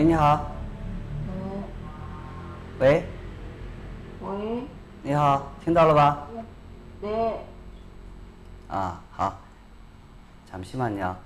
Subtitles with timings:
[0.00, 0.50] 喂，你好。
[2.78, 3.04] 喂，
[4.20, 4.62] 喂，
[5.02, 6.26] 你好，听到了吧？
[7.02, 7.40] 네,
[8.68, 9.34] 아, 好.
[10.50, 11.16] 잠시만요.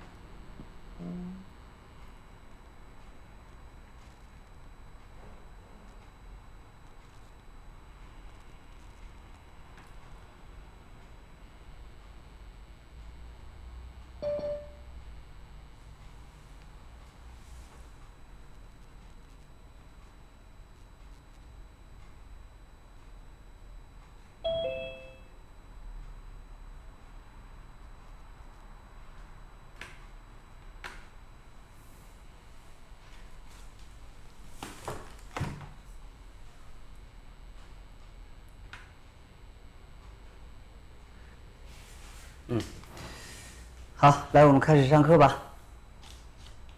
[43.95, 45.37] 好，来，我们开始上课吧。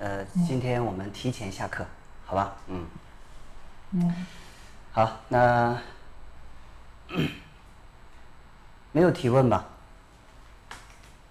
[0.00, 1.86] 呃，今天我们提前下课，
[2.26, 2.52] 好吧？
[2.68, 2.86] 嗯，
[3.92, 4.26] 嗯,
[4.92, 5.78] 好，那
[8.92, 9.64] 没有提问吧？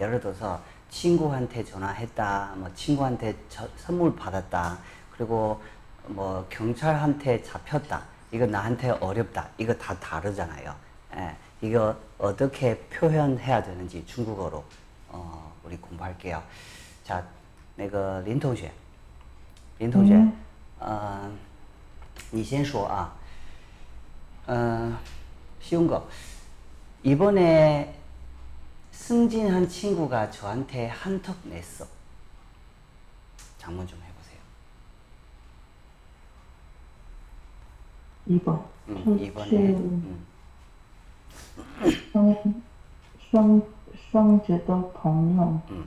[0.00, 0.60] 예를 들어서
[0.90, 4.78] 친구한테 전화했다, 뭐 친구한테 저- 선물 받았다,
[5.10, 5.60] 그리고
[6.06, 8.02] 뭐 경찰한테 잡혔다.
[8.30, 9.48] 이거 나한테 어렵다.
[9.58, 10.74] 이거 다 다르잖아요.
[11.16, 14.62] 예, 이거 어떻게 표현해야 되는지 중국어로
[15.08, 16.42] 어, 우리 공부할게요.
[17.04, 17.22] 자,
[17.76, 18.70] 那个林同学，
[19.78, 20.14] 林同学，
[20.80, 21.30] 呃，
[22.30, 23.12] 你先说啊。
[24.48, 24.96] 어,
[25.60, 26.06] 쉬운 거.
[27.02, 27.92] 이번에
[29.00, 31.86] 승진한 친구가 저한테 한턱 냈어.
[33.58, 34.40] 장문 좀 해보세요.
[38.28, 38.64] 2번.
[38.88, 40.26] 음, 이번에 음,
[42.12, 42.34] 双
[43.30, 43.62] 双
[44.10, 45.86] 双子的朋友嗯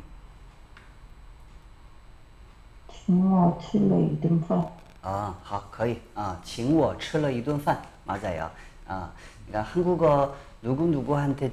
[2.90, 4.64] 请我吃了一顿饭。
[5.02, 5.98] 아, 好, 可以.
[6.14, 7.82] 아, 请我吃了一顿饭.
[8.06, 8.52] 맞아요.
[8.88, 9.10] 아,
[9.48, 11.52] 그러니까 한국어 누구 누구한테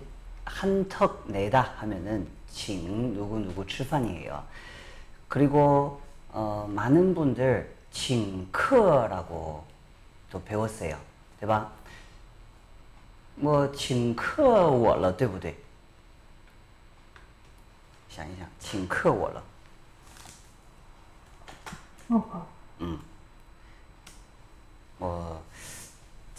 [0.51, 4.43] 한턱 내다 하면은 请 누구 누구 吃饭이에요
[5.29, 10.99] 그리고 어, 많은 분들 请客라고또 배웠어요.
[11.41, 11.71] 对吧?
[13.37, 15.57] 뭐请客我了,对不对?
[18.11, 19.43] 想一想,请客我了.
[22.09, 22.47] 哦，
[24.99, 25.43] 뭐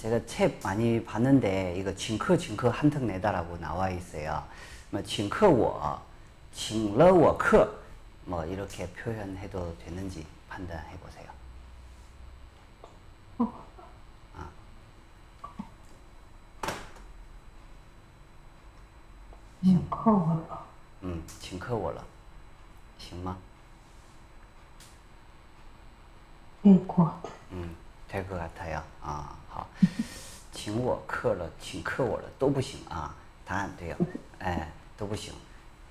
[0.02, 4.42] 제가 책 많이 봤는데 이거 请客 请客 한턱 내다라고 나와 있어요.
[4.90, 6.04] 뭐 请客我,
[6.52, 7.80] 请了我客
[8.24, 11.30] 뭐 이렇게 표현해도 되는지 판단해 보세요.
[14.36, 14.50] 아.
[19.62, 20.66] 请客我.
[21.04, 22.02] 음, 징크 워러.
[22.98, 23.38] 行吗？
[26.64, 27.32] 될것 같아요.
[27.52, 27.76] 음,
[28.08, 28.82] 될 것 같아요.
[29.02, 29.41] 어.
[29.51, 29.67] 好.
[30.51, 33.13] 请我客了,请客我了都不行啊.
[33.45, 33.95] 다 안 돼요.
[34.43, 34.67] 예,
[34.97, 35.33] 도不行.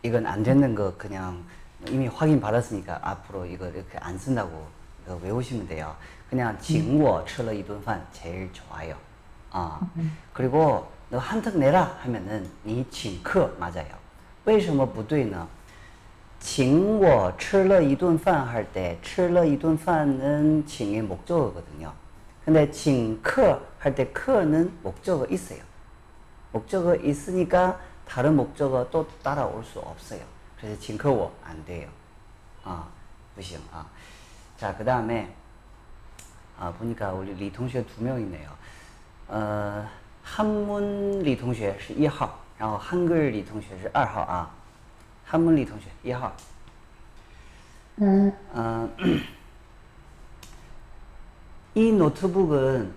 [0.02, 1.42] 이건 안 되는 거 그냥
[1.88, 4.66] 이미 확인 받았으니까 앞으로 이거 이렇게 안 쓴다고
[5.04, 5.94] 이거 외우시면 돼요.
[6.28, 8.96] 그냥 请我吃了一顿饭 제일 좋아요.
[9.50, 9.80] 아,
[10.32, 13.94] 그리고 너 한턱 내라 하면은 니请客 맞아요.
[14.44, 15.46] 为什么不对呢?
[16.38, 21.92] 请我吃了一顿饭 할 때, 吃了一顿饭은 칭의 목적어거든요.
[22.45, 25.61] 근데 징크 할때 크는 목적어 있어요.
[26.51, 30.21] 목적어 있으니까 다른 목적어 또 따라올 수 없어요.
[30.59, 31.87] 그래서 징커워 안 돼요.
[32.63, 32.87] 어, 아,
[33.35, 33.59] 무시요.
[33.71, 33.79] 아.
[33.79, 33.85] 어.
[34.57, 35.33] 자, 그 다음에
[36.57, 38.49] 아, 보니까 우리 李同学 두 명이네요.
[39.29, 39.89] 어,
[40.23, 44.51] 한문 李同学 1호, 然后 한글 李同学 2호 아.
[45.25, 46.31] 한문 李同学 1호.
[48.01, 48.31] 음.
[48.51, 48.89] 어,
[51.73, 52.93] 이 노트북은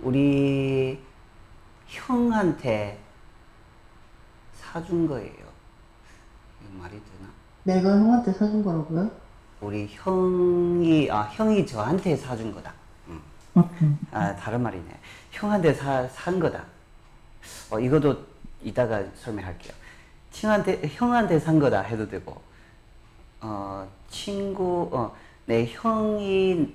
[0.00, 0.98] 우리
[1.86, 2.98] 형한테
[4.54, 5.48] 사준 거예요.
[6.78, 7.30] 말이 되나?
[7.64, 9.10] 내가 형한테 사준 거라고요?
[9.60, 12.72] 우리 형이 아 형이 저한테 사준 거다.
[13.08, 13.20] 음.
[13.56, 13.98] 음.
[14.12, 14.98] 아 다른 말이네.
[15.30, 16.64] 형한테 사, 산 거다.
[17.70, 18.16] 어 이것도
[18.62, 19.72] 이따가 설명할게요.
[20.30, 22.40] 친한테 형한테 산 거다 해도 되고
[23.40, 24.88] 어 친구
[25.46, 26.74] 어내 형이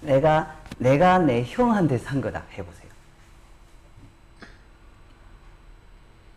[0.00, 2.88] 내가 내가 내 형한테 산 거다 해보세요.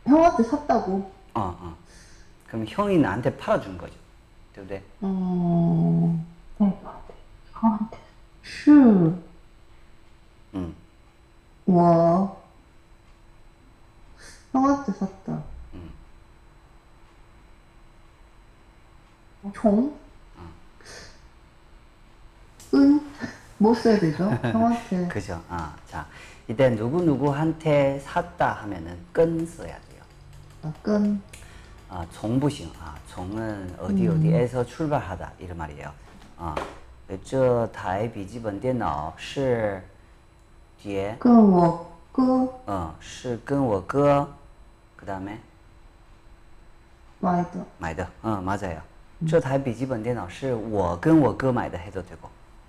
[0.05, 1.11] 형한테 샀다고?
[1.33, 1.75] 어, 어.
[2.47, 3.93] 그럼 형이 나한테 팔아준 거죠.
[4.67, 6.25] 네 어,
[6.57, 7.01] 내가
[7.53, 7.97] 형한테
[8.43, 9.15] 슈.
[10.55, 10.75] 응.
[11.65, 12.35] 와.
[14.51, 15.43] 형한테 샀다.
[15.73, 15.91] 응.
[19.53, 19.97] 종?
[20.37, 20.49] 어.
[22.73, 22.79] 응.
[22.79, 23.11] 응.
[23.60, 24.24] 뭐 써야 되죠?
[24.42, 25.08] 형한테.
[25.08, 25.42] 그죠.
[25.48, 26.06] 아, 자,
[26.48, 30.02] 이때 누구 누구한테 샀다 하면은 끈 써야 돼요.
[30.62, 31.20] 아, 끈.
[31.88, 32.70] 아, 종부型.
[32.80, 35.92] 아, 종은 어디 어디에서 출발하다 이런 말이에요.
[36.38, 36.54] 아,
[37.24, 39.80] 这台笔记本电脑是
[40.82, 44.28] 姐跟我哥嗯，是跟我哥，
[44.96, 45.38] 그 다음에
[47.20, 47.64] 买的。
[47.78, 48.80] 买的，嗯，맞아요。
[49.28, 52.28] 这台笔记本电脑是我跟我哥买的해도 되고，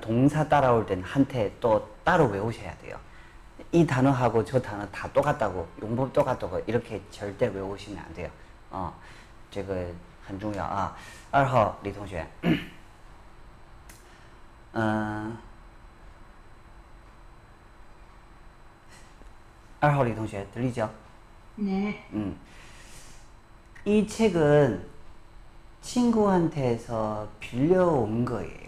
[0.00, 2.98] 동사 따라올 때는 한테 또 따로 외우셔야 돼요.
[3.72, 8.30] 이 단어하고 저 단어 다 똑같다고, 용법 똑같다고, 이렇게 절대 외우시면 안 돼요.
[8.70, 8.92] 어,
[9.50, 9.86] 这个
[10.26, 10.96] 很重要啊。
[11.30, 12.26] 二号李同学，
[14.74, 15.38] 嗯、
[19.80, 20.92] 2호 리 동시에 들리죠?
[21.56, 22.04] 네.
[22.12, 22.36] 음.
[23.84, 24.84] 이 책은
[25.82, 28.67] 친구한테서 빌려온 거예요.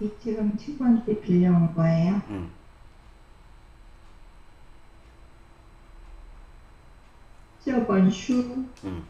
[0.00, 2.20] 이 책은 친구한테 빌려온 거예요?
[2.28, 2.50] 음.
[7.64, 9.04] 저번 슈 음.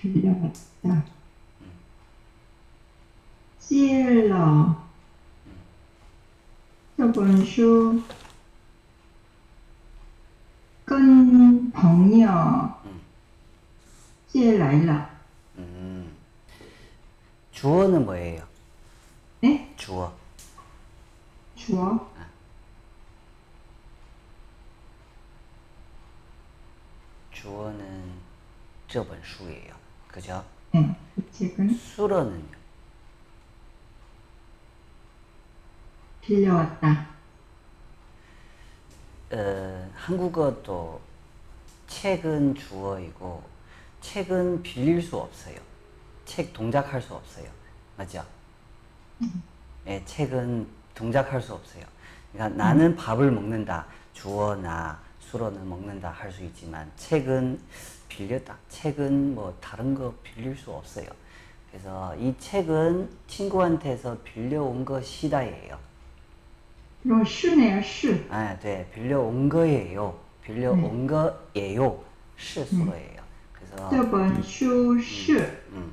[0.00, 1.04] 빌려왔다.
[3.70, 4.76] 借了
[6.96, 8.02] 这本书
[10.84, 12.72] 跟朋友
[14.26, 15.13] 借来了。
[17.54, 17.54] 음.
[17.54, 18.46] 주어는 뭐예요?
[19.40, 19.72] 네?
[19.76, 20.12] 주어.
[21.56, 22.10] 주어?
[27.32, 28.20] 주어는
[28.88, 29.74] 这本书예요.
[30.08, 30.44] 그죠?
[30.72, 30.94] 네.
[31.16, 32.60] 이 책은 수로는요?
[36.20, 37.08] 빌려왔다.
[39.32, 41.00] 어, 한국어도
[41.86, 43.42] 책은 주어이고
[44.00, 45.56] 책은 빌릴 수 없어요.
[46.24, 47.46] 책 동작할 수 없어요.
[47.96, 48.24] 맞죠?
[49.86, 51.84] 예, 책은 동작할 수 없어요.
[52.32, 53.86] 그러니까 나는 밥을 먹는다.
[54.12, 57.60] 주어나 수로는 먹는다 할 수 있지만 책은
[58.08, 58.56] 빌렸다.
[58.68, 61.06] 책은 뭐 다른 거 빌릴 수 없어요.
[61.70, 65.78] 그래서 이 책은 친구한테서 빌려온 것이다예요.
[67.02, 68.14] 그럼 슈네요, 슈.
[68.28, 70.18] 아, 네, 빌려온 거예요.
[70.42, 72.02] 빌려온 거예요.
[72.36, 73.20] 시수로예요.
[73.52, 75.92] 그래서 这本书是 음,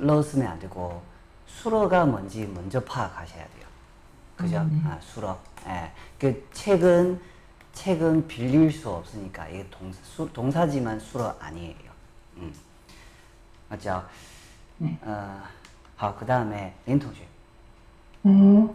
[0.00, 1.02] 넣었으면 안 되고
[1.46, 3.66] 수로가 뭔지 먼저 파악하셔야 돼요.
[4.36, 4.58] 그죠?
[4.58, 4.90] 음, 네.
[4.90, 5.38] 아, 수로.
[5.66, 5.92] 예.
[6.18, 7.20] 그 책은
[7.72, 11.90] 책은 빌릴 수 없으니까 이게 동사, 수, 동사지만 수로 아니에요.
[12.38, 12.54] 음.
[13.68, 14.04] 맞죠?
[14.78, 14.98] 네.
[15.02, 15.42] 어,
[16.00, 17.20] 好,그 다음에 린 동주.
[18.24, 18.72] 음.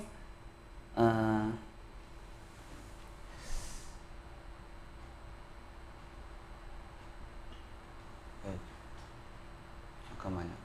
[0.96, 1.53] 어,
[8.44, 8.58] 네.
[10.10, 10.64] 잠깐만요.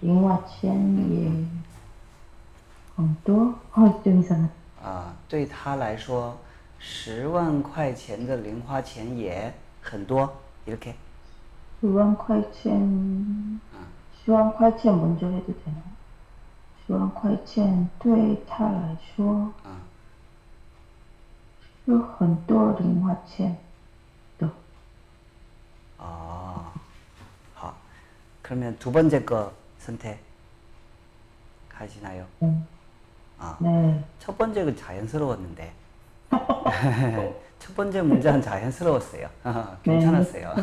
[0.00, 0.74] 零花钱
[1.10, 1.30] 也
[2.96, 4.50] 很多，哦，좀 이상하다.
[4.82, 6.36] 啊，对他来说，
[6.78, 9.52] 十万块钱的零花钱也
[9.82, 10.30] 很多。
[10.66, 10.94] 이렇게.
[11.80, 12.80] 十万块钱，
[13.72, 13.84] 아,
[14.24, 15.76] 十万块钱 먼저 해도 되나?
[16.86, 19.80] 十万块钱对他来说 아,
[21.86, 23.56] 有很多零花钱
[24.38, 24.48] 的。
[25.98, 26.72] 아,
[27.54, 27.74] 好.
[28.42, 30.18] 그러면 두 번째 거 선택
[31.72, 32.24] 하시나요?
[32.42, 32.66] 음,
[33.38, 34.02] 아, 네.
[34.18, 35.72] 첫 번째가 자연스러웠는데.
[37.58, 39.28] 첫 번째 문제는 자연스러웠어요.
[39.82, 40.54] 괜찮았어요.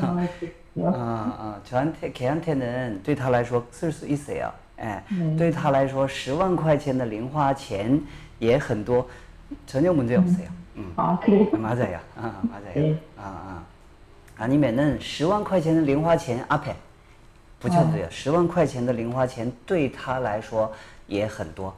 [0.74, 0.84] 네.
[0.86, 4.52] 어, 어, 저한테 걔한테는 对他来说쓸 수 있어요.
[4.80, 5.04] 예.
[5.10, 5.36] 네.
[5.36, 8.02] 对他来说十万块钱的零花钱
[8.40, 9.06] 也很多
[9.68, 10.48] 전혀 문제 없어요.
[10.78, 10.94] 음.
[10.96, 11.46] 아, 그래요?
[11.58, 12.00] 맞아요.
[12.16, 12.74] 아, 맞아요.
[12.74, 13.02] 네.
[13.18, 13.64] 아, 아.
[14.38, 16.74] 아니면은 10万块钱的零花钱 앞에
[17.62, 18.08] 붙여도 돼요.
[18.10, 20.72] 10万块钱的零花钱对他来说
[21.08, 21.74] 也很多.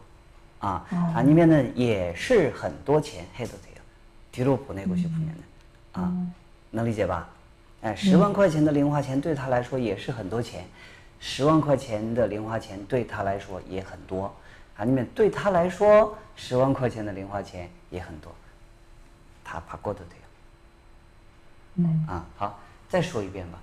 [0.60, 0.82] 아,
[1.14, 3.76] 아니면은 也是很多钱 해도 돼요.
[4.32, 5.36] 뒤로 보내고 싶으면은.
[5.94, 6.32] 아,
[6.72, 7.28] 能理解吧？
[7.82, 10.66] 哎，十万块钱的零花钱对他来说也是很多钱，
[11.20, 14.34] 十万块钱的零花钱对他来说也很多，
[14.78, 18.34] 啊，你们对他来说十万块钱的零花钱也很多，
[19.44, 20.24] 他바꿔도 돼요。
[21.76, 21.90] 네.
[22.08, 23.60] 啊，好，再说一遍吧。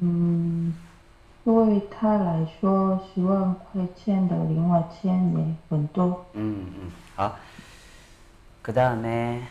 [0.00, 0.74] 嗯，
[1.44, 6.26] 对他来说，十万块钱的零花钱也很多。
[6.34, 7.36] 음, 음, 好。
[8.62, 9.46] 그 다음에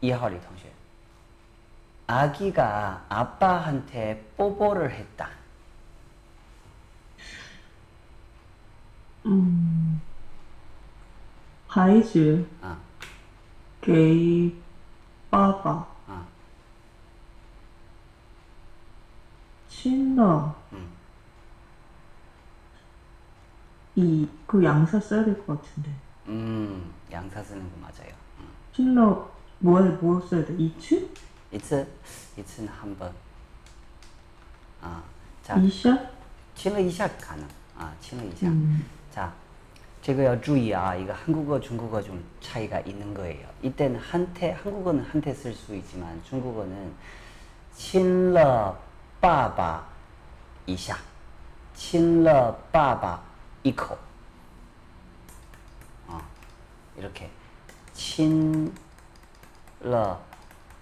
[0.00, 0.64] 이하리 동시.
[2.06, 5.28] 아기가 아빠한테 뽀뽀를 했다.
[9.24, 10.00] 嗯，
[11.66, 12.76] 孩子 아,
[13.80, 14.52] 给
[15.28, 15.86] 爸爸
[19.80, 20.86] 아, 亲了 음.
[23.96, 25.90] 이 그 양사 써야 될 것 같은데.
[26.28, 28.12] 음, 양사 쓰는 거 맞아요.
[28.40, 28.46] 음.
[28.74, 29.28] 친러
[29.60, 30.54] 뭐에 뭐 써야 돼?
[30.56, 31.08] 이츠?
[31.52, 31.86] 이츠,
[32.36, 33.10] 이츠는 한 번.
[34.82, 35.02] 아,
[35.42, 35.98] 자, 이샤?
[36.54, 37.46] 亲了一下 가능.
[37.78, 38.46] 아, 亲了一下.
[38.48, 38.84] 음.
[39.10, 39.32] 자,
[40.02, 40.94] 这个要注意啊.
[40.94, 43.48] 이거 한국어, 중국어 좀 차이가 있는 거예요.
[43.62, 46.92] 이때는 한테, 한국어는 한테 쓸 수 있지만 중국어는
[47.74, 48.78] 亲了
[49.20, 49.84] 爸爸
[50.66, 50.96] 一下,
[51.74, 53.20] 亲了爸爸
[53.62, 53.96] 一口.
[56.08, 56.20] 어,
[56.96, 57.28] 이렇게
[57.92, 58.72] 亲
[59.80, 60.18] 了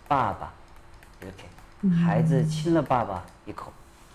[0.09, 0.53] 爸爸
[1.23, 1.49] 이렇게
[2.05, 3.73] 孩子亲了爸爸一口.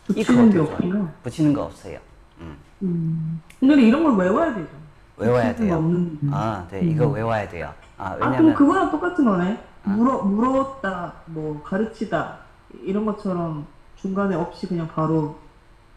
[0.07, 0.71] 붙이는 게 되죠.
[0.73, 1.11] 없구나.
[1.23, 1.99] 붙이는 거 없어요.
[2.39, 2.57] 음.
[2.81, 3.41] 음.
[3.59, 4.69] 근데 이런 걸 외워야 되죠.
[5.17, 5.77] 외워야 붙이는 돼요.
[5.79, 6.19] 거 없는.
[6.33, 7.71] 아, 네, 이거 외워야 돼요.
[7.97, 9.63] 아, 아, 그럼 왜냐면 그거랑 똑같은 거네.
[9.83, 12.37] 물어, 물었다, 뭐, 가르치다,
[12.83, 13.65] 이런 것처럼
[14.04, 15.34] 중간에 없이 그냥 바로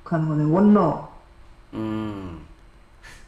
[0.06, 0.46] 가는 거네.
[0.46, 1.10] 원러.
[1.74, 2.40] 음.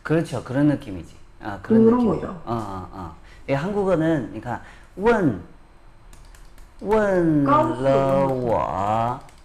[0.03, 0.41] 그렇죠.
[0.41, 1.13] 그런 느낌이지.
[1.41, 2.27] 아, 그런, 그런 느낌이죠.
[2.27, 2.41] 거죠.
[2.45, 3.13] 아, 아, 아.
[3.49, 4.61] 예, 한국어는 그러니까
[4.95, 5.43] 원
[6.79, 7.59] 원러와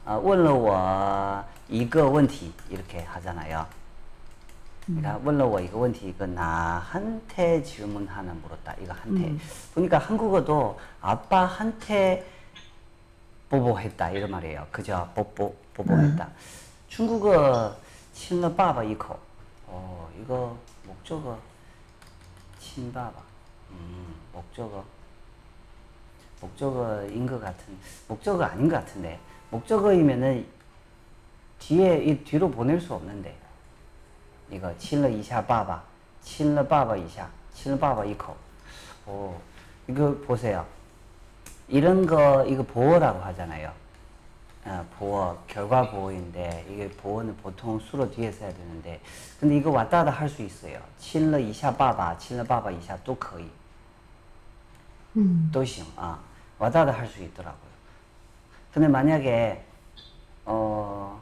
[0.05, 3.67] 아, 원러와 이거 원티 이렇게 하잖아요.
[4.87, 5.27] 그러니까 음.
[5.27, 8.77] 원러와 이거 원티 이거 나한테 질문하나 물었다.
[8.81, 9.31] 이거 한테.
[9.31, 9.41] 음.
[9.75, 12.25] 보니까 한국어도 아빠한테
[13.59, 14.67] 뽀뽀했다 이런 말이에요.
[14.71, 15.15] 그저 네.
[15.15, 16.25] 뽀뽀 뽀뽀했다.
[16.25, 16.35] 음.
[16.89, 17.75] 중국어
[18.13, 19.17] 친러 바바 이코.
[19.67, 21.39] 어 이거 목적어
[22.59, 23.21] 친바바.
[23.71, 24.85] 음 목적어
[26.41, 29.19] 목적어인 것 같은 목적어 아닌 것 같은데
[29.51, 30.47] 목적어이면은
[31.59, 33.35] 뒤에 이 뒤로 보낼 수 없는데
[34.51, 35.83] 이거 친러 이샤 바바
[36.23, 38.35] 친러 바바 이샤 친러 바바 이코.
[39.07, 39.41] 오
[39.89, 40.67] 이거 보세요.
[41.68, 43.72] 이런 거 이거 보어라고 하잖아요.
[44.66, 49.00] 어, 보어 결과 보어인데 이게 보어는 보통 수로 뒤에 써야 되는데
[49.40, 50.80] 근데 이거 왔다 갔다 할 수 있어요.
[50.98, 53.50] 亲了一下爸爸,亲了爸爸一下都可以.
[55.16, 55.50] 음.
[55.52, 56.20] 都行 아,
[56.58, 57.70] 왔다 갔다 할 수 있더라고요.
[58.74, 59.64] 근데 만약에
[60.46, 61.20] 어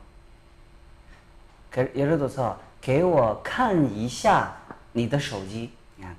[1.70, 4.56] 그, 예를 들어서 给我看一下
[4.94, 5.72] 你的手机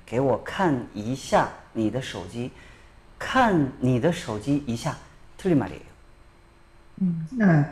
[0.05, 2.51] 给我看一下你的手机
[3.23, 4.95] 看你的手机一下
[5.37, 5.81] 틀린 말이에요.
[7.01, 7.27] 음.
[7.31, 7.65] 네.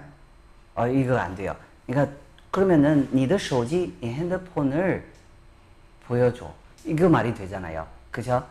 [0.75, 1.55] 어 이거 안 돼요.
[1.85, 2.13] 그러니까
[2.51, 5.03] 그러면은 你的手机 이 핸드폰을
[6.07, 6.53] 보여줘.
[6.85, 7.85] 이거 말이 되잖아요.
[8.11, 8.45] 그죠?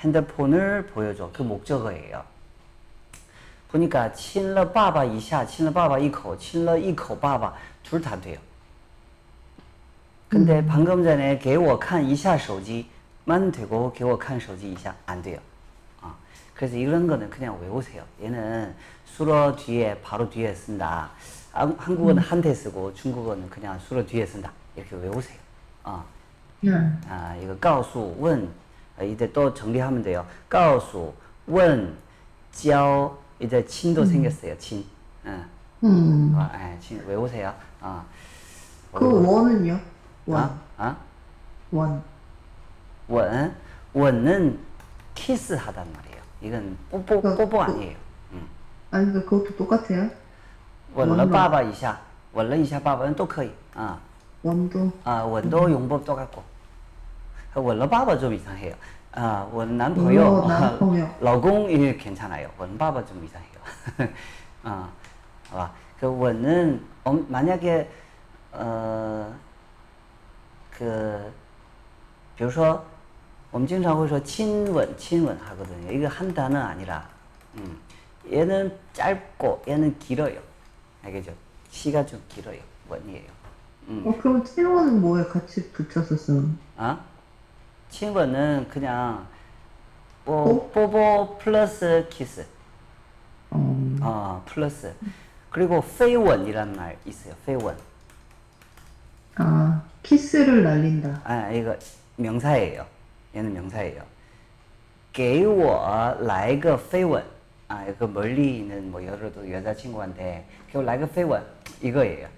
[0.00, 1.30] 핸드폰을 보여줘.
[1.32, 2.22] 그 목적어예요.
[3.70, 8.38] 보니까 亲了爸爸一下,亲了爸爸一口,亲了一口爸爸 둘 다 돼요.
[10.28, 10.66] 근데 음.
[10.66, 12.86] 방금 전에 给我看一下手机
[13.24, 15.38] 만 되고 给我看手机一下안 돼요.
[16.52, 16.52] 어.
[16.54, 18.04] 그래서 이런 거는 그냥 외우세요.
[18.22, 18.74] 얘는
[19.04, 21.10] 수로 뒤에 바로 뒤에 쓴다.
[21.52, 24.52] 아, 한국어는 한테 쓰고 중국어는 그냥 수로 뒤에 쓴다.
[24.76, 25.38] 이렇게 외우세요.
[25.84, 26.04] 어.
[26.60, 26.72] 네.
[27.08, 28.52] 아, 이거 告诉, 원.
[28.98, 30.26] 아, 이제 또 정리하면 돼요.
[30.48, 31.14] 告诉,
[31.46, 31.96] 원,
[32.52, 33.16] 教.
[33.40, 34.58] 이제 친도 생겼어요.
[34.58, 34.84] 친.
[35.24, 35.44] 어.
[35.84, 36.34] 음.
[36.36, 37.54] 아, 예, 친 외우세요.
[37.80, 38.04] 어.
[38.92, 39.78] 그 원은요?
[40.26, 40.42] 원.
[40.42, 40.96] 아, 아?
[41.70, 42.02] 원.
[43.06, 43.54] 원,
[43.92, 44.58] 원은
[45.14, 46.11] 키스하단 말이에요.
[46.42, 47.96] 이건 뽀뽀 그, 뽀뽀 그, 아니에요.
[48.32, 48.46] 음.
[48.90, 50.10] 아니 그 그것도 똑같아요?
[50.94, 51.30] 吻了 원로.
[51.30, 51.98] 爸爸一下,
[52.32, 53.50] 吻了一下爸爸都可以.
[53.74, 53.98] 아,
[54.42, 54.90] 원도.
[55.04, 56.42] 아, 吻도 용법 똑같고.
[57.54, 58.74] 吻了爸爸좀 이상해요.
[59.12, 61.06] 아, 吻 남朋友, 어, 남朋友.
[61.20, 62.48] 老公 이 괜찮아요.
[62.58, 64.12] 吻 爸爸좀 이상해요.
[64.64, 64.88] 아,
[65.50, 65.70] 봐.
[66.00, 67.90] 그吻은 어, 만약에
[68.52, 69.34] 어,
[70.70, 71.32] 그
[72.36, 72.84] 比如说
[73.52, 75.90] 我们经常会说亲吻亲吻 하거든요.
[75.90, 77.08] 이거 한 단어 아니라
[77.56, 77.78] 음,
[78.30, 80.38] 얘는 짧고 얘는 길어요.
[81.02, 81.32] 알겠죠?
[81.70, 82.58] 시가 좀 길어요.
[82.88, 83.24] 원이에요.
[83.88, 84.02] 음.
[84.06, 86.58] 어 그럼 채원은 뭐에 같이 붙여서 쓰는?
[86.76, 87.00] 아?
[87.90, 89.26] 친구는 그냥
[90.24, 92.46] 뽀, 뽀뽀 플러스 키스.
[93.50, 93.98] 어.
[94.02, 94.94] 어, 플러스.
[95.50, 97.34] 그리고 페이원이란 말 있어요.
[97.46, 97.76] 페이원.
[99.36, 101.22] 아 키스를 날린다.
[101.24, 101.74] 아, 이거
[102.16, 102.84] 명사예요.
[103.34, 104.02] 얘는 명사예요.
[105.12, 107.22] 给我来个飞吻.
[107.68, 111.42] 아, 이거 멀리 있는 뭐 여러도 여자친구한테 给我来个飞吻
[111.82, 112.28] 이거예요.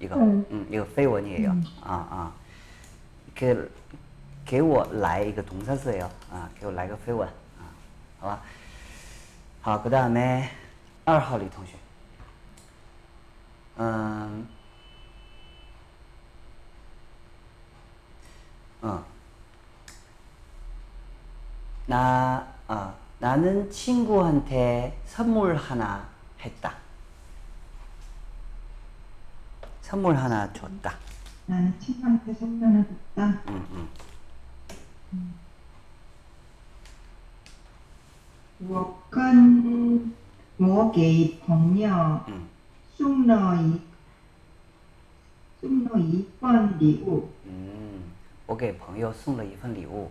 [0.00, 0.16] 이거.
[0.16, 0.44] 음.
[0.50, 1.52] 음, 이거 飞吻이에요.
[1.82, 2.32] 아, 아.
[3.34, 3.70] 그
[4.44, 6.10] 给我来 이거 동사 쓰예요.
[6.30, 7.28] 아, 给我来个飞吻.
[7.28, 7.62] 아,
[8.20, 8.42] 好吧?
[9.62, 10.50] 好, 그다음에
[11.04, 11.76] 2号李同学.
[13.78, 14.48] 음.
[18.82, 19.04] 어.
[21.86, 26.08] 나, 어, 나는 친구한테 선물 하나
[26.40, 26.74] 했다.
[29.80, 30.96] 선물 하나 줬다.
[31.46, 33.42] 나는 친구한테 선물을 줬다.
[33.48, 33.88] 응, 응.
[38.64, 40.14] 我跟
[40.56, 41.90] 我给朋友
[42.28, 42.46] 응.
[42.96, 43.80] 送了一
[45.60, 47.28] 送了一份礼物。
[47.44, 48.02] 嗯，
[48.46, 50.10] 我给朋友送了一份礼物。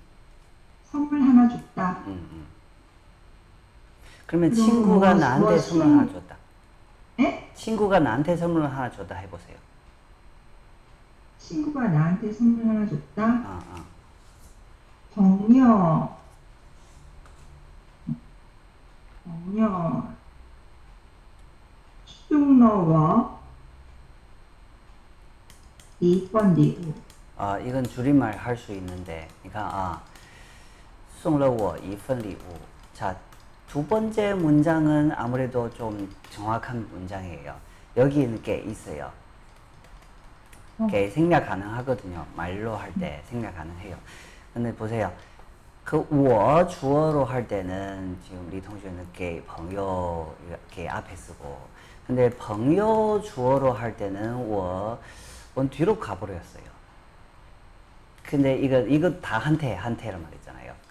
[0.91, 2.03] 선물 하나 줬다.
[2.07, 2.45] 음, 음.
[4.25, 6.35] 그러면 친구가 뭐 나한테 뭐 선물 하나 줬다.
[7.19, 7.51] 예?
[7.55, 9.57] 친구가 나한테 선물 하나 줬다 해보세요.
[11.39, 13.23] 친구가 나한테 선물 하나 줬다.
[13.23, 13.85] 아, 아.
[15.13, 16.17] 정녀,
[19.23, 20.03] 정녀,
[22.05, 23.39] 추종너와
[25.99, 26.93] 이번디고.
[27.37, 30.10] 아 이건 줄임말 할 수 있는데, 그러니까 아.
[31.22, 32.58] 送了我一份礼物.
[32.94, 33.16] 자,
[33.68, 37.54] 두 번째 문장은 아무래도 좀 정확한 문장이에요.
[37.96, 39.10] 여기는 게 있어요.
[40.90, 42.24] 게 생략 가능하거든요.
[42.36, 43.96] 말로 할 때 생략 가능해요.
[44.52, 45.10] 근데 보세요.
[45.84, 50.34] 그, 我 주어로 할 때는 지금 리同学는 게, 朋友,
[50.70, 51.56] 게 앞에 쓰고.
[52.06, 54.98] 근데 朋友 주어로 할 때는 我,
[55.54, 56.64] 원 뒤로 가버렸어요.
[58.22, 60.39] 근데 이거 이거 다 한테 한테란 말이잖아요.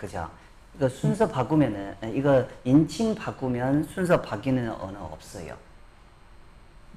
[0.00, 0.28] 그죠?
[0.74, 5.54] 이거 순서 바꾸면은 이거 인칭 바꾸면 순서 바뀌는 언어 없어요.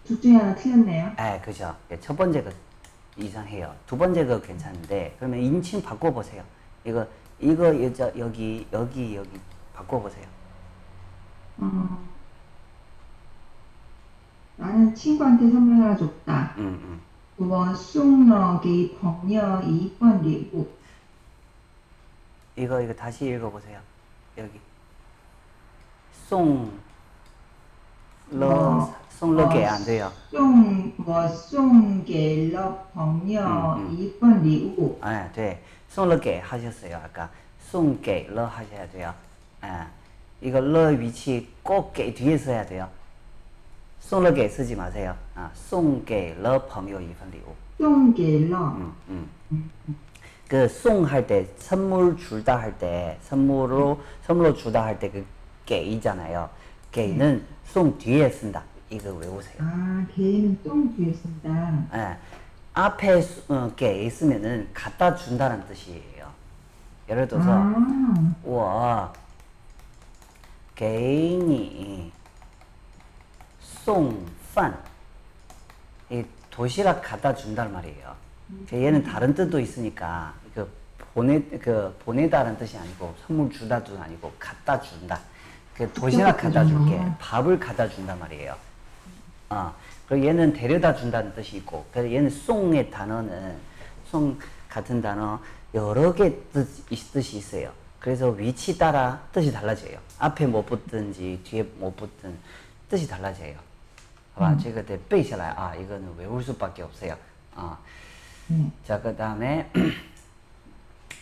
[0.05, 1.11] 둘 중에 하나 틀렸네요.
[1.17, 1.75] 아, 그죠.
[1.91, 2.49] 예, 첫 번째가
[3.17, 3.75] 이상해요.
[3.85, 6.43] 두 번째가 괜찮은데 그러면 인칭 바꿔보세요.
[6.85, 7.05] 이거
[7.39, 9.39] 이거 여자 여기 여기 여기
[9.73, 10.25] 바꿔보세요.
[11.57, 12.07] 어,
[14.55, 16.55] 나는 친구한테 선물 하나 줬다.
[16.57, 17.01] 음, 음.
[17.37, 20.82] 9번 쑥너기 벙여 2번 리고
[22.55, 23.79] 이거 이거 다시 읽어보세요.
[24.37, 24.59] 여기
[26.27, 26.73] 송러
[29.09, 30.11] 송러게 안 돼요.
[30.31, 33.95] 송뭐 송게러 벙여 음, 음.
[33.97, 34.97] 이번 리우.
[35.01, 39.13] 아, 네, 送了给 하셨어요 아까 送给了 하셔야 돼요.
[39.61, 39.87] 아,
[40.41, 42.89] 이거 了 위치 꼭 给 뒤에 써야 돼요.
[43.99, 45.15] 送了给 쓰지 마세요.
[45.33, 47.55] 아, 送给了朋友一份礼物.
[47.79, 48.57] 送给了.
[48.57, 49.29] 음, 음.
[49.51, 49.71] 음
[50.52, 55.24] 그 송 할 때 선물 줄다 할 때 선물로 선물로 주다 할 때 그
[55.66, 56.48] 게이잖아요.
[56.92, 58.62] 게이는 송 뒤에 쓴다.
[58.88, 59.56] 이거 외우세요.
[59.60, 61.84] 아, 걔는 똥 뒤에 쓴다.
[61.94, 62.16] 예.
[62.72, 66.26] 앞에 수- 어, 게 있으면은 갖다 준다는 뜻이에요.
[67.10, 69.12] 예를 들어서 啊，我
[70.74, 70.86] 给
[71.36, 72.10] 你
[73.60, 74.14] 送
[74.54, 74.74] 饭.
[76.10, 78.14] 이 도시락 갖다 준단 말이에요.
[78.68, 80.41] 그 얘는 다른 뜻도 있으니까 그
[81.13, 85.19] 보내 그 보내다라는 뜻이 아니고 선물 주다도 아니고 갖다 준다.
[85.75, 88.55] 그 도시락 갖다 줄게, 밥을 갖다 준단 말이에요.
[89.49, 89.73] 아,
[90.07, 93.57] 그리고 얘는 데려다 준다는 뜻이 있고, 그 얘는 송의 단어는
[94.05, 94.37] 송
[94.69, 95.39] 같은 단어
[95.73, 96.67] 여러 개 뜻,
[97.11, 97.71] 뜻이 있어요.
[97.99, 99.97] 그래서 위치 따라 뜻이 달라져요.
[100.19, 102.37] 앞에 못 붙든지 뒤에 못 붙든
[102.89, 103.55] 뜻이 달라져요.
[104.35, 104.59] 봐봐, 음.
[104.59, 107.15] 제가 그때 빼下来 아, 이거는 외울 수밖에 없어요.
[107.55, 107.77] 아,
[108.51, 108.71] 음.
[108.85, 109.71] 자, 그 다음에.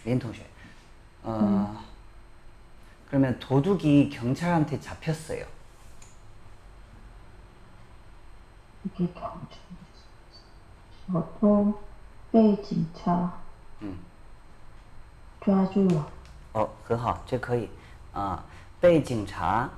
[0.05, 0.47] 린同学,
[1.23, 1.85] 어,
[3.09, 5.47] 그러면 도둑이 경찰한테 잡혔어요.
[8.85, 9.37] 一个考
[11.09, 11.73] 小偷
[12.31, 13.33] 被警察
[13.81, 13.99] 嗯
[15.41, 16.09] 抓住了。
[16.53, 17.69] 哦，很好，这可以
[18.13, 18.45] 啊。
[18.81, 19.71] 被警察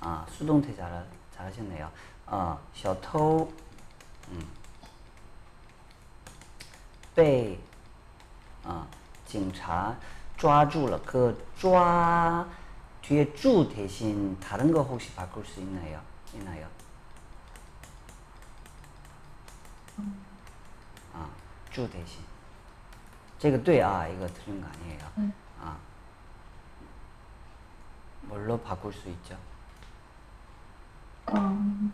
[0.00, 1.90] 啊， 수동태 잘 잘하셨네요.
[2.26, 3.50] 아, 小偷,
[4.30, 4.46] 음,
[7.14, 7.58] 被
[8.64, 8.86] 아,
[9.28, 9.94] 警察
[10.36, 10.98] 抓住了.
[11.04, 12.46] 그抓
[13.02, 16.00] 뒤에 住 대신 다른 거 혹시 바꿀 수 있나요?
[16.32, 16.66] 있나요?
[21.12, 21.28] 아,
[21.70, 22.20] 住 대신.
[23.38, 25.32] 这个对啊, 이거 틀린 거 아니에요.
[25.60, 25.76] 아.
[28.22, 29.36] 뭘로 바꿀 수 있죠?
[31.26, 31.92] 刚，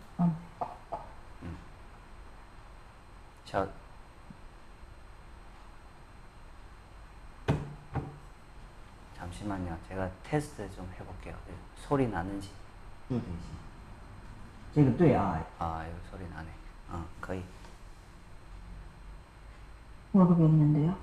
[1.41, 1.57] 嗯，
[3.45, 3.67] 자,
[9.25, 9.77] 잠시만요.
[9.87, 11.35] 제가 테스트 좀 해볼게요.
[11.77, 12.49] 소리 나는지.
[13.09, 13.61] 住 대신.
[14.73, 15.43] 这个对啊.
[15.59, 16.47] 아, 이거 소리 나네.
[16.89, 17.43] 어, 거의.
[20.13, 20.95] 모르겠는데요.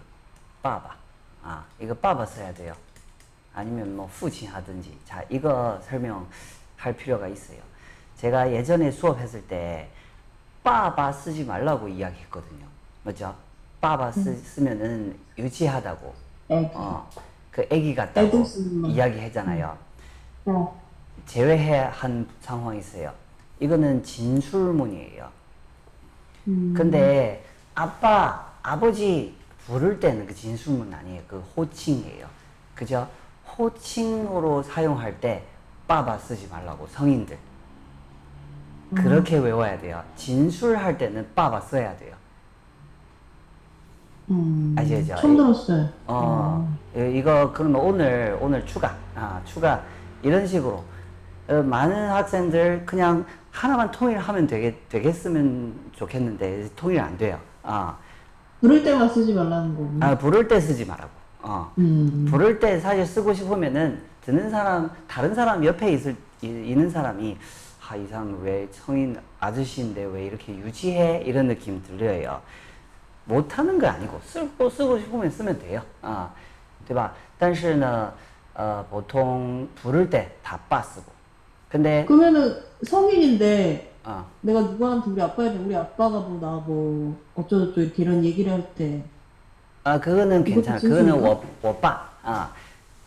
[0.62, 0.94] 빠바.
[1.42, 2.74] 아, 이거 빠바 써야 돼요.
[3.54, 4.96] 아니면 뭐父亲 하든지.
[5.04, 7.58] 자, 이거 설명할 필요가 있어요.
[8.16, 9.88] 제가 예전에 수업했을 때
[10.62, 12.66] 빠바 쓰지 말라고 이야기했거든요.
[13.02, 13.34] 맞죠?
[13.80, 16.14] 빠바 쓰, 쓰면은 유치하다고.
[16.48, 16.70] 애기.
[16.74, 17.08] 어,
[17.50, 18.44] 그 애기 같다고.
[18.86, 19.76] 이야기했잖아요.
[20.46, 20.82] 어,
[21.26, 23.12] 제외한 상황이 있어요.
[23.60, 25.28] 이거는 진술문이에요.
[26.48, 26.74] 음.
[26.76, 29.34] 근데 아빠, 아버지
[29.66, 31.22] 부를 때는 그 진술문 아니에요.
[31.26, 32.26] 그 호칭이에요.
[32.74, 33.08] 그죠?
[33.56, 35.44] 호칭으로 사용할 때
[35.86, 37.36] 빠바 쓰지 말라고 성인들.
[38.94, 40.02] 그렇게 외워야 돼요.
[40.16, 42.14] 진술할 때는 빠바 써야 돼요.
[44.30, 44.74] 음.
[44.78, 45.16] 아시죠?
[45.16, 45.88] 처음 들었어요.
[46.06, 49.82] 어, 이- 이거 그러면 오늘 오늘 추가, 아 추가
[50.22, 50.84] 이런 식으로 어,
[51.47, 57.39] 많은 학생들 그냥 하나만 통일하면 되겠 되겠으면 좋겠는데 통일 안 돼요.
[57.63, 57.97] 아,
[58.61, 60.07] 부를 때만 쓰지 말라는 거구나.
[60.07, 61.09] 아 부를 때 쓰지 말라고.
[61.41, 62.27] 어, 음.
[62.29, 67.37] 부를 때 사실 쓰고 싶으면은 듣는 사람 다른 사람 옆에 있을 이- 있는 사람이
[67.89, 72.39] 아 이 사람 왜 성인 아저씨인데 왜 이렇게 유지해 이런 느낌 들려요.
[73.25, 75.81] 못하는 거 아니고 쓰고 쓰고 싶으면 쓰면 돼요.
[76.03, 76.29] 아,
[76.87, 77.11] 对吧?
[77.39, 78.11] 但是呢,
[78.53, 81.05] 어, 보통 부를 때 다 빠 쓰고.
[81.74, 84.24] 근데 그러면은 성인인데 어.
[84.42, 89.02] 내가 누구한테 우리 아빠한테 우리 아빠가 뭐나뭐 뭐 어쩌고저쩌고 이렇게 이런 얘기를 할때
[89.82, 90.78] 아 그거는 괜찮아.
[90.78, 92.08] 그거는 워, 워빠.
[92.22, 92.52] 아,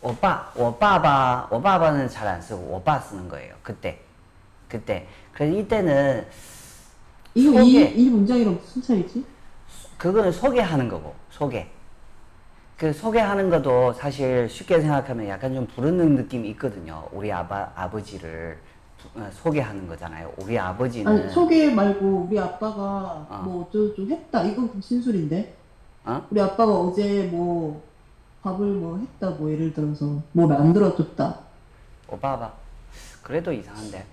[0.02, 3.54] 워빠, 워빠바, 워빠바는 잘 안 쓰고 워빠 쓰는 거예요.
[3.62, 3.98] 그때,
[4.68, 5.08] 그때.
[5.32, 6.26] 그래서 이때는
[7.34, 9.24] 이거 이, 이 문장이랑 무슨 차이지?
[9.96, 11.66] 그거는 소개하는 거고 소개.
[12.77, 17.07] 그 소개하는 것도 사실 쉽게 생각하면 약간 좀 부르는 느낌이 있거든요.
[17.11, 18.57] 우리 아바 아버지를
[18.97, 20.31] 부- 어, 소개하는 거잖아요.
[20.37, 23.41] 우리 아버지는 아니 소개 말고 우리 아빠가 어.
[23.45, 25.53] 뭐 어쩌고저쩌고 했다 이건 그 진술인데
[26.05, 26.25] 어?
[26.29, 27.81] 우리 아빠가 어제 뭐
[28.41, 31.39] 밥을 뭐 했다 뭐 예를 들어서 뭐 만들어줬다
[32.07, 32.51] 我爸爸
[33.21, 34.05] 그래도 이상한데.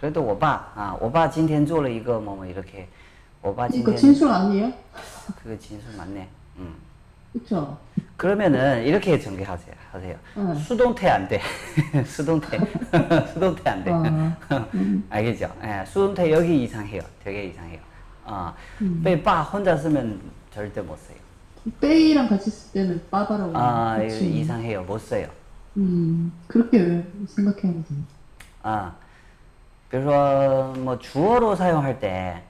[0.00, 2.88] 그래도 我爸 아, 我爸今天做了一个 뭐뭐 이렇게
[3.40, 4.72] 我爸今 그러니까 天 진술 아니에요?
[5.40, 6.28] 그거 진술 맞네.
[6.58, 6.74] 음.
[7.37, 7.77] 그렇죠.
[8.15, 9.75] 그러면은 이렇게 전개하세요.
[9.91, 10.15] 하세요.
[10.35, 10.53] 어.
[10.55, 11.41] 수동태 안 돼.
[12.05, 12.57] 수동태.
[13.33, 13.91] 수동태 안 돼.
[13.91, 14.35] 어.
[15.09, 15.53] 알겠죠?
[15.63, 17.01] 예, 수동태 여기 이상해요.
[17.23, 17.79] 되게 이상해요.
[18.25, 18.53] 어.
[18.81, 19.01] 음.
[19.03, 20.19] 빼빠 혼자 쓰면
[20.51, 21.17] 절대 못 써요.
[21.79, 23.51] 빼이랑 같이 쓸 때는 빠바라고.
[23.55, 24.39] 아, 그치.
[24.39, 24.83] 이상해요.
[24.83, 25.27] 못 써요.
[25.77, 27.83] 음, 그렇게 생각해야 돼.
[28.63, 28.93] 아,
[29.89, 32.41] 그래서 뭐 주어로 사용할 때,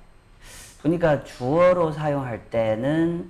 [0.81, 3.29] 보니까 주어로 사용할 때는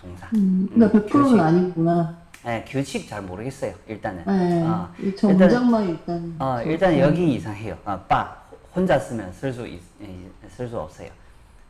[0.00, 0.26] 동사.
[0.34, 1.40] 음, 그러니까 음, 100%는 규칙.
[1.40, 3.74] 아니구나 예, 규칙 잘 모르겠어요.
[3.86, 4.24] 일단은.
[4.26, 7.76] 네, 어, 이 정장만 일단 어, 일단 여기 이상해요.
[7.84, 8.34] 어, 빠
[8.74, 9.66] 혼자 쓰면 쓸 수
[10.56, 11.08] 쓸 수 없어요.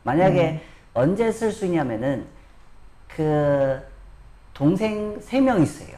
[0.03, 0.63] 만약에
[0.93, 2.25] 언제 쓸 수 있냐면은
[3.07, 3.79] 그
[4.53, 5.97] 동생 세 명 있어요.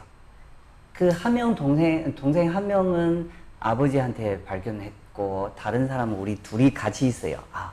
[0.92, 7.38] 그 한 명 동생 동생 한 명은 아버지한테 발견했고 다른 사람은 우리 둘이 같이 있어요.
[7.52, 7.72] 아,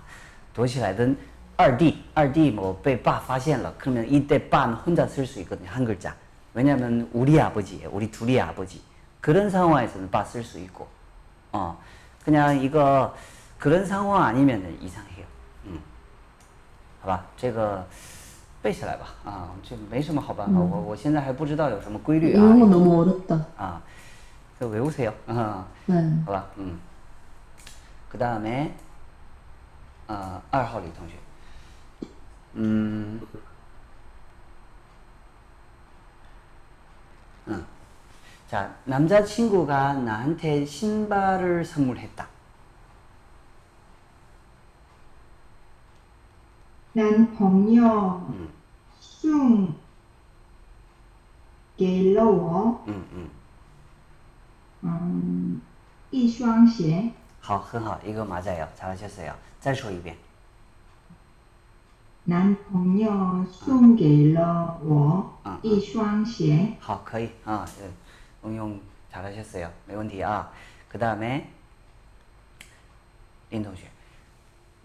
[0.54, 1.18] 도시락은
[1.61, 3.73] 二弟,二弟뭐被爸发现了.
[3.79, 5.69] 그러면 이때 빠는 혼자 쓸 수 있거든요.
[5.71, 6.15] 한 글자.
[6.53, 7.91] 왜냐면 우리 아버지예요.
[7.93, 8.83] 우리 둘이 아버지.
[9.21, 10.87] 그런 상황에서는 빠 쓸 수 있고.
[11.53, 11.79] 어.
[12.25, 13.15] 그냥 이거
[13.59, 15.25] 그런 상황 아니면은 이상해요.
[15.67, 15.81] 음.
[17.01, 17.87] 好吧，这个
[18.63, 23.81] 背起来吧，啊，这没什么好办法，我我现在还不知道有什么规律 이런 거 啊， 너무 어렵다 啊，
[24.59, 26.25] 这외우세요，啊， 네.
[26.27, 26.79] 好吧，嗯，
[28.11, 28.75] 그 다음에
[30.09, 31.15] 아, 二号李同学，
[32.55, 33.21] 嗯，
[37.49, 37.65] 응.
[38.49, 42.27] 자, 남자친구가 나한테 신발을 선물했다.
[46.93, 48.49] 男朋友嗯
[49.01, 49.75] 送
[51.77, 53.29] 给了我 응, 응.
[54.83, 55.61] 嗯
[56.11, 58.01] 一双鞋，好,很好.
[58.05, 58.67] 이거 맞아요.
[58.77, 59.35] 잘하셨어요.
[59.61, 60.17] 再说一遍.
[62.31, 67.31] 男朋友送给了我嗯一双鞋，好, 可以.
[67.45, 67.91] 아, 예.
[68.49, 68.81] 응용
[69.13, 69.71] 잘하셨어요.
[69.87, 70.51] 没问题啊.
[70.89, 71.51] 그 다음에
[73.51, 73.87] 린同学.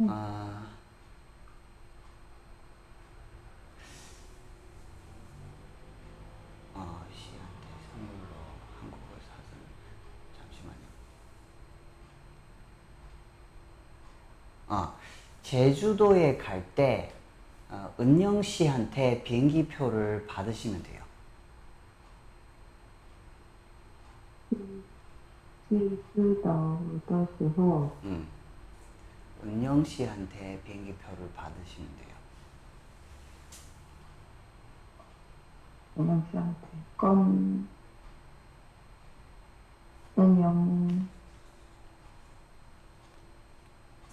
[0.07, 0.67] 아,
[6.75, 8.35] 아, 씨한테 선물로
[8.79, 9.59] 한국어 사전
[10.37, 10.85] 잠시만요.
[14.67, 14.95] 아,
[15.43, 17.13] 제주도에 갈 때
[17.75, 21.01] 어, 은영 씨한테 비행기 표를 받으시면 돼요.
[25.69, 28.27] 去知道的时候， 음.
[29.43, 32.11] 은영 씨한테 비행기표를 받으시면 돼요.
[35.95, 37.67] 我们这样子跟
[40.15, 41.07] 跟用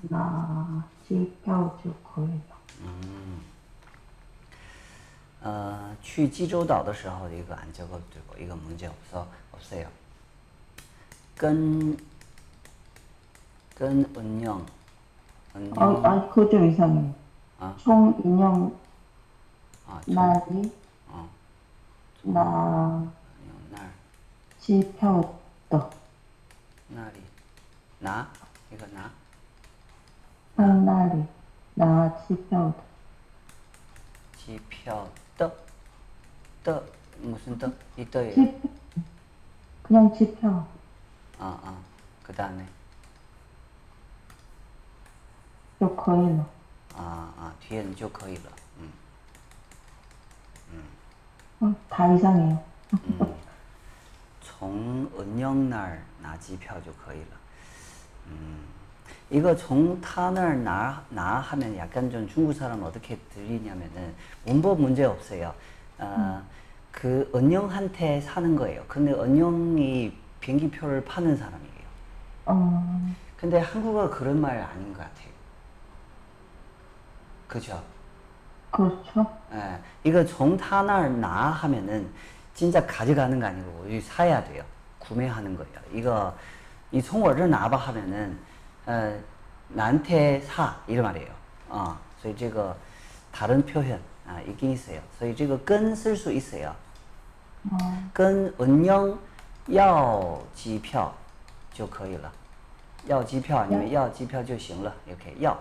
[0.03, 2.57] 拿机票就可以了。
[5.43, 9.87] 어, 去济州岛的时候 이거 안 적어도 되고 이거 문제 없어 없어요.
[11.37, 11.97] 跟
[13.77, 14.67] 跟 은영
[15.55, 15.73] 은영
[16.05, 17.13] 아, 아, 그거 좀 이상해.
[17.61, 17.75] 아.
[17.79, 18.77] 총 인형
[19.87, 20.73] 아, 저- 날이
[21.09, 21.29] 어,
[22.25, 22.43] 나
[22.99, 23.93] 은영 날
[24.61, 25.39] 지표
[25.71, 25.91] 더
[26.89, 27.23] 날이
[28.01, 28.29] 나
[28.73, 29.11] 이거 나
[30.57, 31.23] 한 날이
[31.75, 32.75] 나 지표
[34.37, 35.09] 지표
[36.65, 36.85] 떠 떠
[37.21, 37.71] 무슨 떠?
[37.97, 38.35] 이 떠예요.
[38.35, 38.61] 지
[39.83, 40.67] 그냥 지표 어,
[41.39, 41.83] 어.
[42.23, 42.65] 그 다음에
[45.81, 46.45] 就可以了。
[46.97, 48.51] 아, 아, 뒤에는 就可以了.
[48.79, 48.93] 음.
[51.61, 52.63] 어, 다 이상해요.
[52.95, 53.35] 음.
[54.43, 57.37] 从 은영날 나机票 就可以了.
[58.27, 58.67] 음.
[59.31, 65.55] 이거 从 타날 나, 나 하면 약간 좀 중국 사람 어떻게 들리냐면은 문법 문제 없어요.
[65.99, 66.43] 어,
[66.93, 68.85] 그 은영한테 사는 거예요.
[68.89, 71.69] 근데 은영이 비행기표를 파는 사람이에요.
[72.47, 75.29] 어, 근데 한국어 그런 말 아닌 것 같아요.
[77.47, 77.83] 그죠?
[78.71, 79.27] 그렇죠.
[79.53, 82.11] 예, 이거 정타날 나 하면은
[82.55, 84.63] 진짜 가져가는 거 아니고 이 사야 돼요.
[84.99, 85.73] 구매하는 거예요.
[85.93, 86.37] 이거
[86.93, 88.39] 이 송어를 나봐 하면은
[88.87, 89.19] 어,
[89.69, 91.31] 나한테 사 이런 말이에요.
[91.69, 92.77] 어, 所以这个
[93.33, 95.01] 다른 표현 아, 있긴 있어요.
[95.19, 96.75] 所以这个跟쓸 수 있어요.
[98.13, 99.17] 跟 은영
[99.67, 101.13] 要机票
[101.73, 102.31] 就可以了。
[103.07, 104.93] 要机票你们要机票就行了.
[105.07, 105.57] 이렇게 要.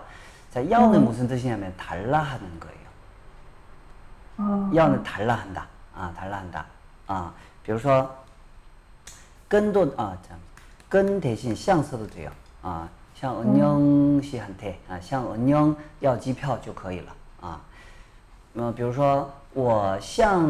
[0.50, 2.78] 자, 要는 무슨 뜻이냐면 달라 하는 거예요.
[4.38, 5.66] 아, 要는 달라 한다.
[5.94, 6.66] 아, 달라 한다.
[7.06, 8.14] 아, 比如说
[9.48, 10.38] 끈도 아, 참.
[10.88, 12.30] 끈 대신 像 써도 돼요.
[12.62, 17.12] 아, 像 은영 씨한테 아, 像 은영 要机票就可以了.
[17.40, 17.60] 아.
[18.52, 20.44] 那比如说我向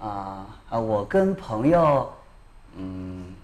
[0.00, 2.12] 啊啊，我跟朋友，
[2.76, 3.34] 嗯，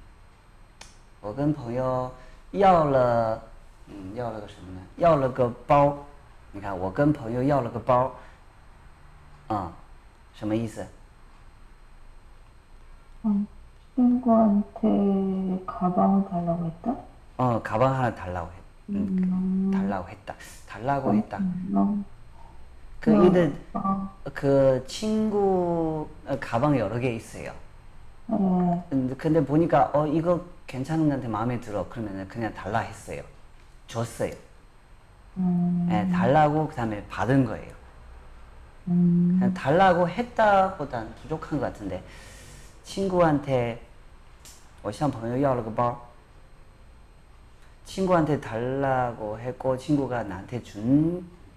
[1.21, 2.11] 我跟朋友
[2.53, 3.43] 要了，
[3.89, 4.81] 嗯，要了个什么呢？
[4.97, 5.97] 要了个包。
[6.53, 8.13] 你看，我跟朋友要了个包，
[9.47, 9.71] 啊、
[10.35, 10.85] 什么意思？
[13.25, 13.47] 음,
[13.95, 16.97] 친구한테 가방을 달라고 했다?
[17.37, 18.55] 어, 가방 하나 달라고 했,
[18.89, 20.35] 음, 달라고 했다.
[20.67, 21.39] 달라고 했다.
[21.39, 22.05] 음,
[23.05, 23.27] 그 음.
[23.27, 27.53] 이는 아, 그 친구 어, 가방 여러 개 있어요.
[28.33, 33.23] 예, 근데, 근데 보니까 어 이거 괜찮은 건데 마음에 들어 그러면은 그냥 달라 했어요.
[33.87, 34.33] 줬어요.
[35.37, 37.73] 음, 예, 달라고 그다음에 받은 거예요.
[38.89, 42.03] 음, 그냥 달라고 했다보단 부족한 것 같은데
[42.85, 43.81] 친구한테
[44.83, 46.11] 我向朋友要了个包
[47.85, 51.29] 친구한테 달라고 했고 친구가 나한테 준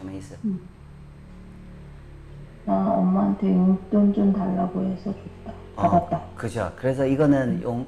[0.00, 0.36] 什么意思?
[2.64, 5.52] 나 엄마한테 용돈 좀 달라고 해서 줬다.
[5.76, 6.16] 받았다.
[6.16, 6.72] 어, 그죠.
[6.76, 7.86] 그래서 이거는 용,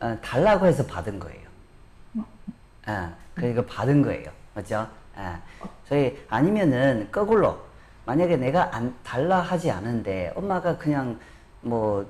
[0.00, 1.48] 어, 달라고 해서 받은 거예요.
[2.88, 4.30] 예, 그러니까 받은 거예요.
[4.54, 4.86] 맞죠?
[5.18, 5.22] 예.
[5.88, 7.58] 저희 아니면은 거꾸로
[8.06, 11.18] 만약에 내가 안 달라 하지 않은데 엄마가 그냥
[11.60, 12.04] 뭐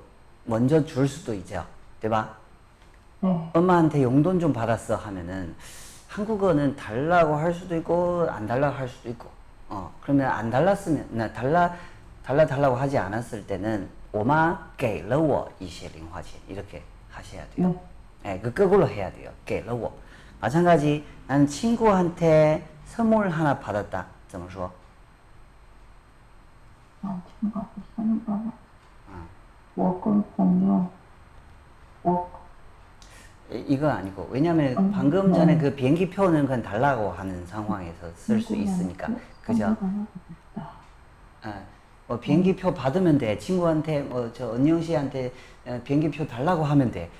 [0.45, 1.64] 먼저 줄 수도 있죠.
[2.01, 2.37] 对吧?
[3.20, 3.51] 네.
[3.55, 5.55] 엄마한테 용돈 좀 받았어 하면은
[6.09, 9.29] 한국어는 달라고 할 수도 있고 안 달라고 할 수도 있고
[9.72, 11.74] 어 그러면 안 달랐으면 나 달라
[12.24, 17.74] 달라 달라고 하지 않았을 때는 我妈给了我一些零花钱 이렇게 하셔야 돼요.
[18.24, 19.31] 예, 그 거꾸로 해야 돼요.
[19.45, 19.93] 给了我
[20.41, 24.07] 마찬가지 나는 친구한테 선물 하나 받았다.
[24.29, 24.70] 怎么说?
[27.03, 28.53] 아, 친구한테 사는 거.
[29.76, 30.91] 我跟朋友,
[32.03, 32.29] 我
[33.53, 38.57] 이- 이거 아니고 왜냐면 방금 전에 그 비행기 표는 그냥 달라고 하는 상황에서 쓸 수
[38.57, 39.07] 있으니까
[39.43, 39.76] 그죠?
[41.43, 41.62] 아,
[42.07, 45.33] 뭐 비행기 표 받으면 돼 친구한테 뭐 저 은영 씨한테
[45.66, 47.11] 어, 비행기 표 달라고 하면 돼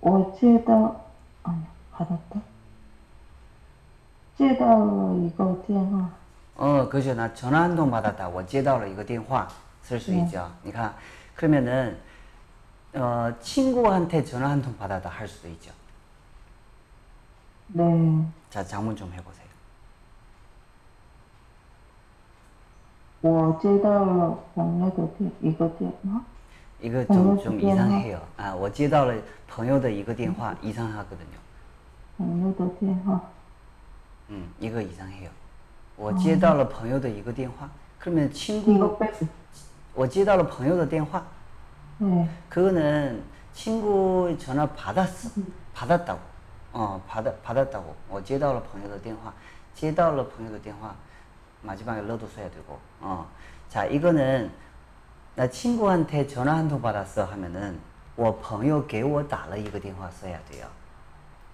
[0.00, 1.04] 我接到
[1.42, 1.60] 아니
[1.92, 2.40] 받았다.
[4.38, 6.08] 接到了一个电话，
[6.56, 7.12] 어, 그죠.
[7.14, 8.26] 나 전화 한 통 받았다.
[8.30, 9.46] 我接到了一个电话.
[9.82, 10.22] 쓸 수 네.
[10.24, 10.50] 있죠.
[10.62, 10.94] 그러니까
[11.34, 11.98] 그러면은
[12.94, 15.72] 어, 친구한테 전화 한 통 받았다 할 수도 있죠.
[17.68, 17.82] 네,
[18.48, 19.45] 자, 장문 좀 해보세요.
[23.20, 26.20] 我接到了朋友的电一个电话，
[26.80, 28.20] 이거 어, 좀, 좀 그때는 이상해요.
[28.36, 29.14] 아, 我接到了
[29.48, 31.38] 朋友的一个电话 이상하거든요.
[32.18, 33.20] 朋友的电话，
[34.30, 35.30] 음, 이거 이상해요.
[35.96, 37.68] 我接到了朋友的一个电话.
[38.00, 39.26] 그러면 친구 이거 빼고.
[39.94, 41.22] 我接到了朋友的电话.
[41.98, 43.22] 네, 그거는
[43.52, 45.30] 친구 전화 받았어.
[45.74, 46.18] 받았다고.
[46.72, 47.94] 어, 받, 받았다고.
[48.10, 49.32] 我接到了朋友的电话.
[49.74, 50.94] 接到了朋友的电话.
[51.66, 52.78] 마지막에 러도 써야 되고.
[53.00, 53.26] 어.
[53.68, 54.50] 자, 이거는
[55.34, 57.78] 나 친구한테 전화 한 통 받았어 하면은
[58.16, 60.66] 我朋友给我打了一个电话 써야 돼요.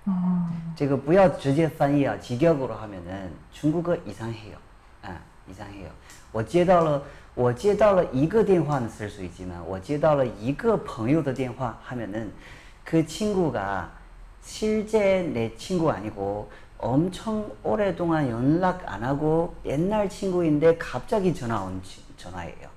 [0.07, 4.57] 啊，这个不要直接翻译啊， 직역으로 하면은 중국어 이상해요.
[5.03, 5.17] 아,
[5.49, 5.91] 이상해요.
[6.33, 7.03] 我接到了
[7.35, 12.33] 我接到了一个电话는 쓸 수 있지만 我接到了一个朋友的电话 하면은
[12.85, 13.91] 그 친구가
[14.43, 22.03] 실제 내 친구 아니고 엄청 오랫동안 연락 안 하고 옛날 친구인데 갑자기 전화 온 지-
[22.17, 22.69] 전화예요.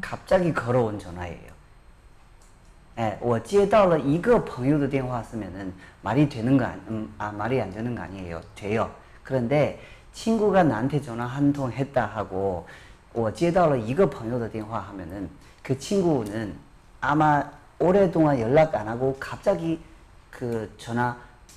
[0.00, 1.56] 갑자기 걸어온 전화예요.
[2.98, 8.40] 예, 我接到了一个朋友的电话 쓰면은 말이 되는 거 아니, 음, 아 말이 안 되는 거 아니에요.
[8.54, 8.90] 돼요.
[9.22, 9.78] 그런데
[10.14, 12.66] 친구가 나한테 전화 한 통 했다 하고
[13.12, 15.28] 我接到了一个朋友的电话 하면은
[15.62, 16.54] 그 친구는
[17.02, 17.44] 아마
[17.78, 19.78] 오랫동안 연락 안 하고 갑자기
[20.30, 21.14] 그 전화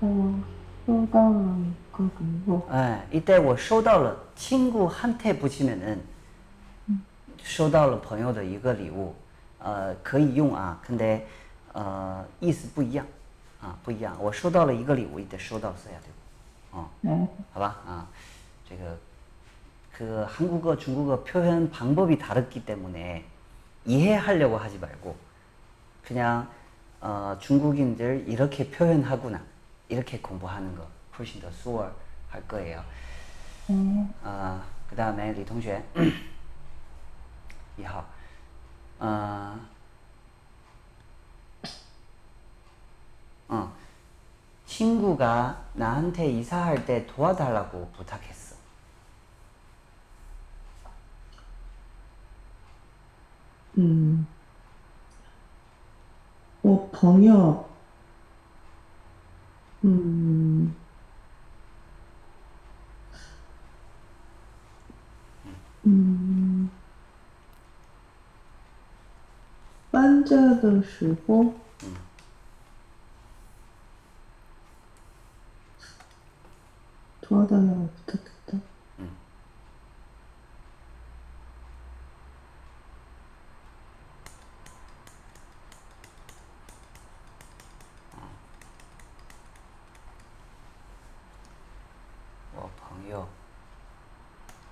[0.00, 0.34] 我
[0.86, 6.00] 收到了一个礼物， 예, 이때 我收到了 친구한테 붙이면은
[7.42, 9.14] 收到了朋友的一个礼物,
[9.60, 10.80] 어, 可以用啊.
[10.84, 11.26] 근데
[11.72, 13.06] 어, 意思不一样.
[13.62, 16.14] 아, 不一样.我收到了一个礼物 이때 收到 써야 되고.
[16.72, 16.90] 어.
[17.00, 17.76] 네, 好吧?
[17.86, 18.06] 아,
[18.68, 18.98] 这个
[19.92, 23.24] 그 한국어, 중국어 표현 방법이 다르기 때문에
[23.84, 25.14] 이해하려고 하지 말고
[26.04, 26.48] 그냥
[27.00, 29.40] 어, 중국인들 이렇게 표현하구나
[29.88, 30.86] 이렇게 공부하는 거
[31.18, 32.82] 훨씬 더 수월할 거예요.
[33.68, 35.82] 네, 어, 그 다음에 리 동생
[37.78, 38.04] 2号
[38.98, 39.58] 어,
[43.48, 43.72] 어,
[44.66, 48.52] 친구가 나한테 이사할 때 도와달라고 부탁했어.
[53.74, 54.26] 嗯，
[56.60, 57.65] 我朋友，
[59.82, 60.72] 嗯，
[65.82, 66.70] 嗯，
[69.90, 71.52] 搬家的时候，
[77.20, 78.30] 拖到了，哒哒哒。
[78.35, 78.35] 뭐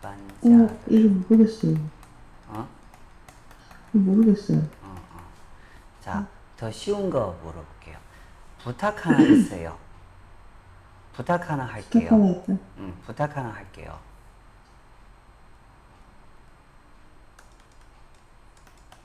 [0.06, 1.76] 반자 어, 이거 모르겠어요.
[2.50, 2.68] 어?
[3.92, 4.60] 모르겠어요.
[4.84, 5.32] 어, 어.
[6.00, 7.98] 자, 더 쉬운 거 물어볼게요.
[8.60, 9.78] 부탁 하나 있어요.
[11.14, 12.02] 부탁 하나 할게요.
[12.02, 12.60] 부탁 하나 할까요?
[12.78, 14.00] 음, 부탁 하나 할게요.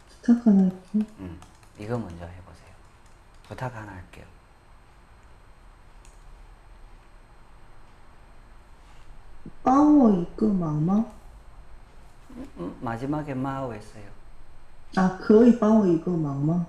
[0.08, 1.04] 부탁 하나 할게요.
[1.20, 1.40] 음,
[1.78, 2.74] 이거 먼저 해보세요.
[3.48, 4.26] 부탁 하나 할게요.
[9.64, 11.04] 아오 있고 마마?
[12.80, 14.04] 마지막에 마오 했어요.
[14.96, 16.64] 아, 거의 바오 이거 마마?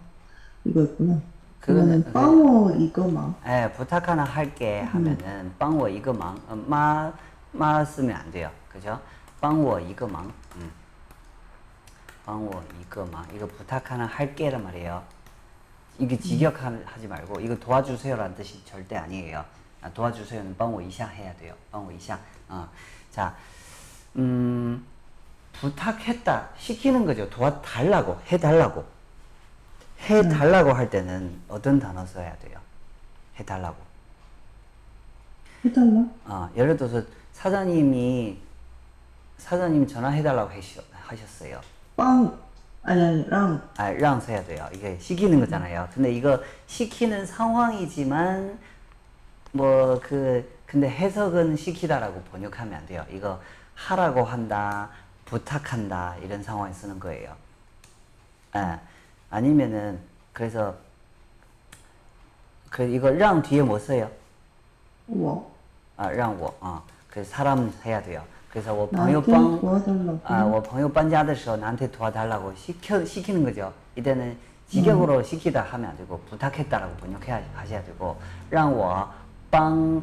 [0.65, 1.19] 이거 있구나.
[1.59, 3.35] 그거는 빵워 이거 망.
[3.45, 6.39] 예, 부탁 하나 할게 하면은 빵워 이거 망.
[6.67, 7.13] 마,
[7.51, 8.49] 마 쓰면 안 돼요.
[8.67, 8.99] 그죠?
[9.39, 10.33] 빵워 이거 망.
[10.55, 10.71] 음.
[12.25, 13.23] 빵워 이거 망.
[13.35, 15.03] 이거 부탁 하나 할게란 말이에요.
[15.99, 16.19] 이게 음.
[16.19, 19.45] 직역하지 말고 이거 도와주세요라는 뜻이 절대 아니에요.
[19.83, 21.53] 아, 도와주세요는 빵워 이상 해야 돼요.
[21.71, 22.19] 빵워 이상.
[22.51, 22.67] 어.
[23.11, 23.33] 자,
[24.17, 24.85] 음,
[25.53, 27.29] 부탁했다 시키는 거죠.
[27.29, 28.85] 도와달라고 해달라고.
[30.01, 32.59] 해달라고 할 때는 어떤 단어 써야 돼요?
[33.39, 33.77] 해달라고.
[35.63, 36.05] 해달라?
[36.25, 38.37] 어, 예를 들어서 사장님이
[39.37, 40.51] 사장님 전화해달라고
[41.07, 41.61] 하셨어요.
[41.95, 42.37] 帮,
[42.83, 44.67] 아니, 아니, 让, 아, 랑 써야 돼요.
[44.73, 45.87] 이게 시키는 거잖아요.
[45.93, 48.57] 근데 이거 시키는 상황이지만
[49.51, 53.04] 뭐 그 근데 해석은 시키다라고 번역하면 안 돼요.
[53.10, 53.40] 이거
[53.74, 54.90] 하라고 한다,
[55.26, 57.34] 부탁한다 이런 상황에 쓰는 거예요.
[58.56, 58.78] 예.
[59.30, 59.98] 아니면은
[60.32, 60.74] 그래서
[62.70, 64.10] 그 이거 랑 뒤에 뭐 써요?
[65.08, 65.48] 我,
[65.96, 66.82] 아, 让我 어.
[67.08, 68.22] 그 사람 해야 돼요.
[68.50, 70.20] 그래서 我朋友 나한테 帮 도와달라고.
[70.24, 73.72] 아, 我朋友搬家的时候 나한테 도와달라고 시켜 시키는 거죠.
[73.94, 74.36] 이때는
[74.68, 78.16] 직역으로 시키다 하면 안 되고 부탁했다라고 번역해 하셔야 되고
[78.50, 79.08] 让我
[79.50, 80.02] 帮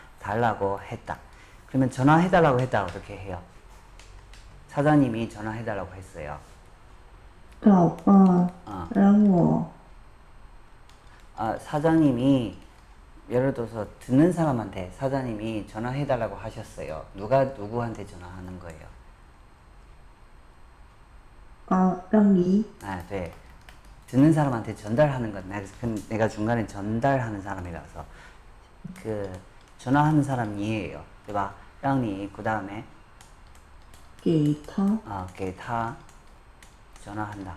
[0.20, 1.18] 달라고 했다
[1.66, 3.40] 그러면 전화해달라고 했다 어떻게 해요
[4.68, 6.38] 사장님이 전화해달라고 했어요
[7.62, 8.12] 老爸
[8.66, 9.70] 어, 让我
[11.36, 12.56] 아, 사장님이
[13.28, 18.86] 예를 들어서 듣는 사람한테 사장님이 전화해달라고 하셨어요 누가 누구한테 전화하는 거예요
[21.68, 23.32] 아, 让你 아, 네.
[24.06, 28.04] 듣는 사람한테 전달하는 건 내가, 그- 내가 중간에 전달하는 사람이라서
[29.02, 29.32] 그
[29.80, 31.02] 전화하는 사람 이에요.
[31.26, 31.54] 对吧?
[31.80, 32.84] 让你 그다음에
[34.22, 35.94] 给他 어, 给他
[37.04, 37.54] 전화한다.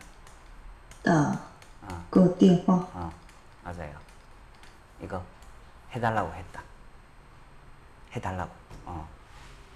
[1.03, 1.39] 打
[1.81, 2.87] 어, 个电话.
[2.93, 3.11] 어,
[3.63, 3.91] 맞아요.
[5.01, 5.23] 이거
[5.93, 6.61] 해달라고 했다.
[8.13, 8.51] 해달라고.
[8.85, 9.07] 어,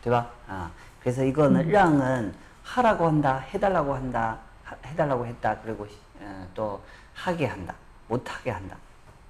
[0.03, 0.29] 对吧?
[0.47, 5.57] 아, 그래서 이거는 让은 하라고 한다, 해달라고 한다, 하- 해달라고 했다.
[5.61, 6.83] 그리고 시- 어, 또
[7.13, 7.73] 하게 한다,
[8.07, 8.75] 못하게 한다.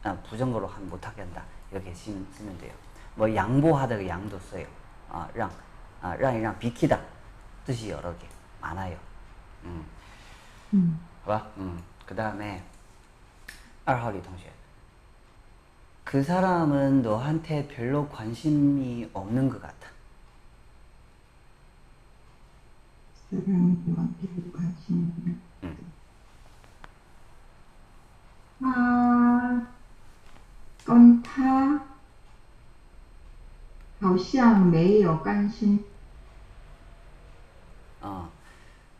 [0.03, 1.41] 아, 부정어로 한 못하게 한다.
[1.71, 2.73] 이렇게 쓰- 쓰면 돼요.
[3.18, 4.64] 뭐 양보하다가 양도 써요.
[5.10, 5.50] 아, 랑,
[6.00, 7.00] 아, 랑이랑 비키다
[7.66, 8.28] 뜻이 여러 개
[8.60, 8.96] 많아요.
[9.64, 9.84] 음,
[10.72, 11.00] 음.
[11.24, 11.82] 봐봐, 음.
[12.06, 12.62] 그 다음에
[13.86, 14.52] 2号리 동시에
[16.04, 19.88] 그 사람은 너한테 별로 관심이 없는 것 같아.
[23.30, 25.76] 사람은 너한테 관심이 없는 응.
[28.62, 28.64] 음.
[28.64, 29.66] 아,
[30.86, 31.97] 건타
[33.99, 35.83] 好像没有关心。
[38.01, 38.29] 어,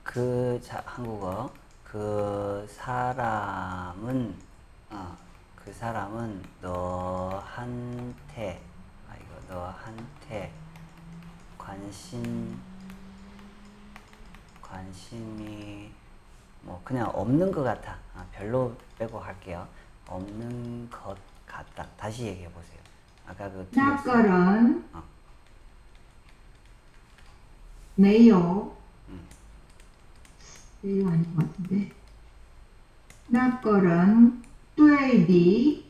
[0.03, 1.51] 그 자, 한국어
[1.83, 4.35] 그 사람은
[4.89, 5.17] 어,
[5.55, 8.61] 그 사람은 너한테
[9.09, 10.51] 아 이거 너한테
[11.57, 12.59] 관심
[14.61, 15.91] 관심이
[16.61, 17.97] 뭐 그냥 없는 것 같아.
[18.15, 19.67] 아, 별로 빼고 할게요.
[20.07, 21.85] 없는 것 같다.
[21.97, 22.79] 다시 얘기해 보세요.
[23.28, 25.02] 아까 그 낯가런 어.
[27.96, 28.76] 매요
[30.82, 31.08] 매요 음.
[31.12, 31.92] 아닌 것 같은데.
[33.28, 34.42] 낯가런
[34.76, 35.88] 뚜에디.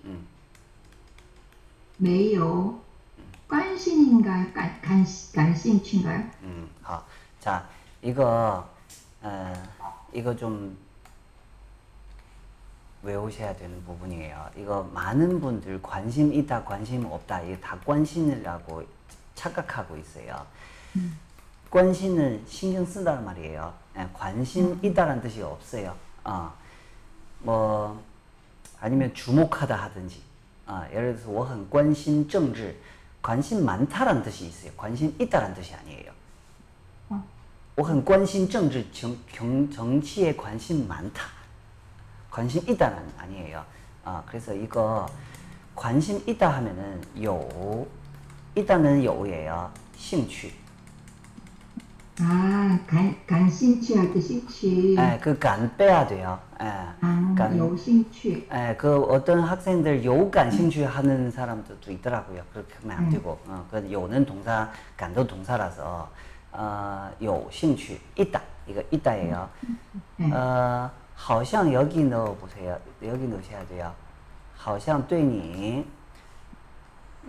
[1.99, 2.81] 매요
[3.19, 3.25] 음.
[3.49, 4.53] 관심인가요?
[4.53, 6.31] 간, 간, 간신인가요?
[6.43, 7.05] 음, 아,
[7.41, 7.69] 자,
[8.03, 8.69] 이거,
[9.21, 9.53] 어,
[10.13, 10.79] 이거 좀
[13.02, 14.50] 외우셔야 되는 부분이에요.
[14.56, 18.84] 이거 많은 분들 관심 있다, 관심 없다, 이게 다 관심이라고
[19.36, 20.46] 착각하고 있어요.
[21.70, 23.74] 관심은 신경 쓴다는 말이에요.
[23.98, 25.96] 예, 관심 있다라는 뜻이 없어요.
[26.24, 26.54] 어,
[27.40, 28.02] 뭐
[28.80, 30.22] 아니면 주목하다 하든지.
[30.66, 32.78] 아, 예를 들어서 我很关心政治,
[33.22, 34.72] 관심 많다라는 뜻이 있어요.
[34.78, 36.12] 관심 있다라는 뜻이 아니에요.
[37.76, 41.24] 我很关心政治, 정, 경, 정치에 관심 많다.
[42.39, 43.65] 관심 있다는 아니에요.
[44.05, 45.05] 아, 그래서 이거
[45.75, 47.85] 관심 있다 하면은 요
[48.55, 49.69] 있다는 요예요.
[49.97, 50.55] 신취.
[52.21, 54.97] 아, 간, 간신취할 때 신취.
[54.97, 56.39] 예, 그간 빼야 돼요.
[56.63, 56.67] 예.
[57.01, 58.49] 아, 요신취.
[58.55, 62.41] 예, 그 어떤 학생들 요간신취 하는 사람들도 있더라고요.
[62.53, 63.11] 그렇게 하면 안 음.
[63.11, 63.37] 되고.
[63.49, 66.09] 어, 그 요는 동사, 간도 동사라서,
[66.53, 68.41] 어, 요신취, 있다.
[68.69, 69.49] 이거 있다예요.
[69.65, 69.79] 음.
[70.19, 70.33] 네.
[70.33, 72.78] 어, 好像 여기 넣어 보세요.
[73.04, 73.94] 여기 넣으셔야 돼요.
[74.56, 75.86] 好像对你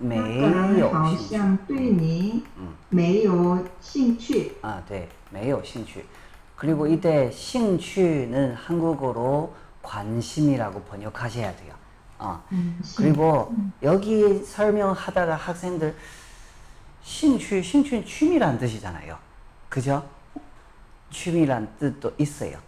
[0.00, 1.34] 没那个人有好兴趣。
[1.36, 4.52] 像对你嗯没有兴趣.
[4.62, 5.08] 아, 네.
[5.30, 6.04] 没有兴趣.
[6.56, 11.74] 그리고 이때 兴趣는 한국어로 관심이라고 번역하셔야 돼요.
[12.18, 12.42] 어.
[12.52, 15.94] 음, 신- 그리고 여기 설명하다가 학생들
[17.02, 19.18] 兴趣, 兴趣 취미란 뜻이잖아요.
[19.68, 20.02] 그죠?
[21.10, 22.58] 취미란 뜻도 있어요.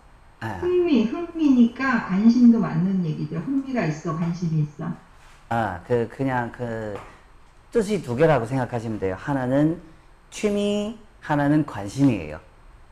[0.43, 0.47] 예.
[0.59, 3.37] 흥미, 흥미니까 관심도 맞는 얘기죠.
[3.37, 4.91] 흥미가 있어, 관심이 있어.
[5.49, 6.97] 아, 그 그냥 그
[7.71, 9.15] 뜻이 두 개라고 생각하시면 돼요.
[9.19, 9.79] 하나는
[10.29, 12.39] 취미, 하나는 관심이에요.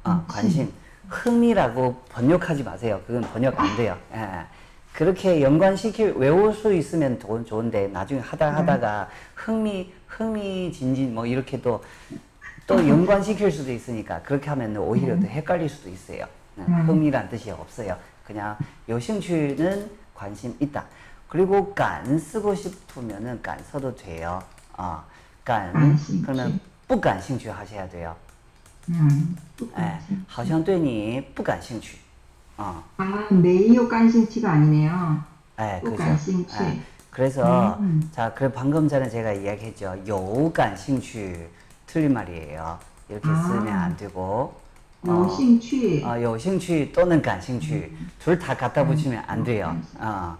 [0.03, 0.71] 아, 음, 관심.
[1.07, 3.01] 흥미라고 번역하지 마세요.
[3.07, 3.97] 그건 번역 안 돼요.
[4.13, 4.45] 예.
[4.93, 11.81] 그렇게 연관시킬 외울 수 있으면 좋은, 좋은데 나중에 하다 하다가 흥미 흥미진진 뭐 이렇게 또
[12.69, 16.27] 또 연관시킬 수도 있으니까 그렇게 하면 오히려 더 헷갈릴 수도 있어요.
[16.58, 16.86] 예, 음.
[16.88, 17.96] 흥미란 뜻이 없어요.
[18.26, 18.56] 그냥
[18.88, 20.84] 요兴趣는 관심 있다.
[21.28, 24.42] 그리고 간 쓰고 싶으면은 간 써도 돼요.
[24.76, 25.02] 어,
[25.44, 26.22] 간 관심치.
[26.22, 28.14] 그러면 不感兴趣 하셔야 돼요.
[28.90, 30.24] 음, 또 예, 관심.
[30.28, 31.98] 好像对你不感兴趣.
[32.56, 35.24] 어, 아, 메이오 관심치가 아니네요.
[35.60, 36.04] 예, 또 그죠.
[36.04, 36.56] 관심치.
[36.62, 36.80] 예,
[37.10, 38.08] 그래서 음.
[38.12, 39.96] 자, 그 방금 전에 제가 이야기했죠.
[40.06, 41.48] 有感兴趣
[41.86, 42.78] 틀린 말이에요.
[43.08, 43.34] 이렇게 아.
[43.42, 44.54] 쓰면 안 되고.
[45.06, 46.02] 有兴趣.
[46.04, 49.66] 어, 有兴趣 또는 感兴趣 둘 다 갖다 붙이면 안 돼요.
[49.66, 50.00] 관심.
[50.00, 50.36] 어,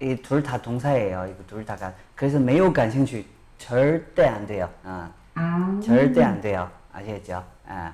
[0.00, 1.26] 이 둘 다 동사예요.
[1.30, 1.92] 이거 둘 다가.
[2.14, 3.24] 그래서 没有感兴趣
[3.58, 4.68] 절대 안 돼요.
[4.84, 6.70] 어, 아, 절대 안 돼요.
[6.92, 7.42] 아시겠죠?
[7.66, 7.92] 아,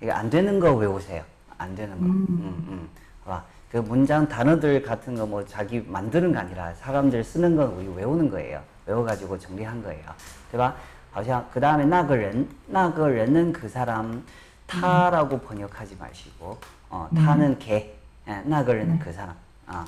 [0.00, 1.22] 이거 안 되는 거 외우세요.
[1.58, 2.06] 안 되는 거.
[2.06, 2.26] 음,
[2.68, 2.88] 음.
[3.24, 3.42] 봐.
[3.72, 8.30] 그 문장 단어들 같은 거 뭐 자기 만드는 거 아니라 사람들 쓰는 거 우리 외우는
[8.30, 8.62] 거예요.
[8.86, 10.04] 외워가지고 정리한 거예요.
[10.52, 10.72] 对吧?
[11.10, 14.22] 好像그 다음에 那个人,那个人은 그 사람,
[14.71, 15.41] 타라고 음.
[15.41, 16.57] 번역하지 마시고
[16.89, 17.21] 어, 네.
[17.21, 17.93] 타는 개,
[18.27, 18.99] 예, 나그는 네.
[18.99, 19.35] 그 사람.
[19.67, 19.85] 아,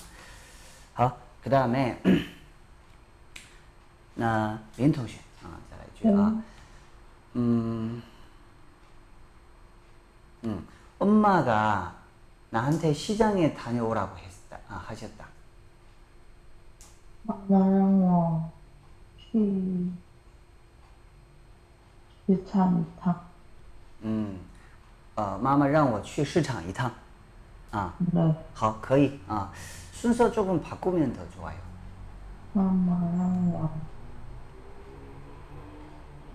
[0.98, 1.18] 어.
[1.42, 2.02] 그 다음에
[4.16, 6.42] 나 린통신, 아, 자 어, 네.
[7.36, 8.04] 음,
[10.44, 10.68] 음,
[11.00, 11.96] 엄마가
[12.50, 15.26] 나한테 시장에 다녀오라고 했다, 아, 하셨다.
[17.24, 18.52] 나랑 뭐
[19.18, 19.92] 시,
[22.26, 23.22] 시장 타.
[24.04, 24.53] 음.
[25.16, 26.91] 어, 妈妈让我去市场一趟.
[27.70, 29.18] 아, 对，好, 可以.
[29.29, 29.49] 아,
[29.93, 31.57] 순서 조금 바꾸면 더 좋아요.
[32.55, 33.70] 妈妈让我，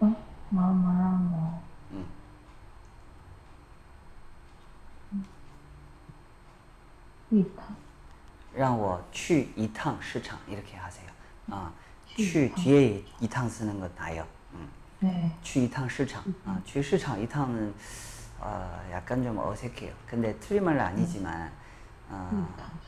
[0.02, 0.16] 嗯，
[0.50, 1.60] 妈妈让我，
[1.92, 2.06] 嗯
[7.32, 7.76] 一趟，
[8.54, 11.10] 让我去一趟市场 이렇게 하세요.
[11.50, 11.72] 아,
[12.06, 12.64] 去 去 一趟。
[12.64, 14.24] 뒤에 이趟 쓰는 거 나요.
[14.54, 14.68] 음.
[15.00, 16.24] 对，去一趟市场.
[16.46, 17.74] 아, 去市场 이趟은
[18.41, 19.93] 어, 약간 좀 어색해요.
[20.07, 21.51] 근데 틀림은 아니지만
[22.11, 22.79] 어, 그러니까.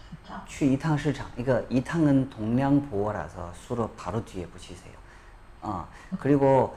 [0.60, 4.92] 이탕 시장 이거 이탕은 동량 보호라서 수로 바로 뒤에 붙이세요.
[5.62, 5.86] 어,
[6.18, 6.76] 그리고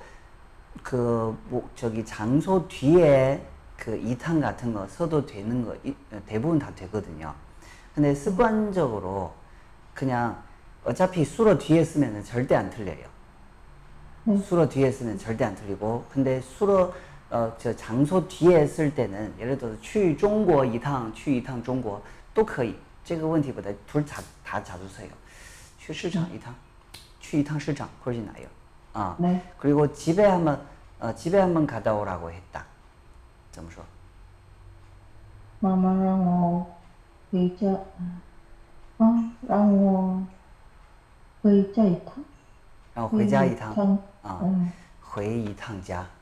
[0.82, 3.46] 그 뭐, 저기 장소 뒤에
[3.78, 5.76] 그 이탕 같은 거 써도 되는 거
[6.26, 7.34] 대부분 다 되거든요.
[7.94, 9.34] 근데 습관적으로
[9.94, 10.42] 그냥
[10.84, 13.14] 어차피 수로 뒤에 쓰면 절대 안 틀려요.
[14.26, 14.38] 네.
[14.38, 16.94] 수로 뒤에 쓰면 절대 안 틀리고 근데 수로
[17.33, 22.01] 어, 저 장소 뒤에 쓸 때는 예를 들어서 去中国一趟去一趟中国
[22.33, 22.75] 都可以
[23.05, 25.09] 这个问题不大둘 다 다 자주 써요
[25.79, 26.55] 去市场一趟
[27.21, 28.47] 去一趟市场 그러지 나요
[28.95, 29.41] 아 네.
[29.59, 30.61] 그리고 집에 한번
[31.01, 32.65] 어, 집에 한번 갔다 오라고 했다
[33.53, 33.85] 怎么说
[35.61, 36.67] 妈妈让我
[37.31, 37.67] 回家，
[38.99, 39.07] 啊，
[39.47, 40.25] 让我
[41.43, 42.25] 回家一趟。
[42.95, 46.07] 然后回家一趟趟啊嗯，回一趟家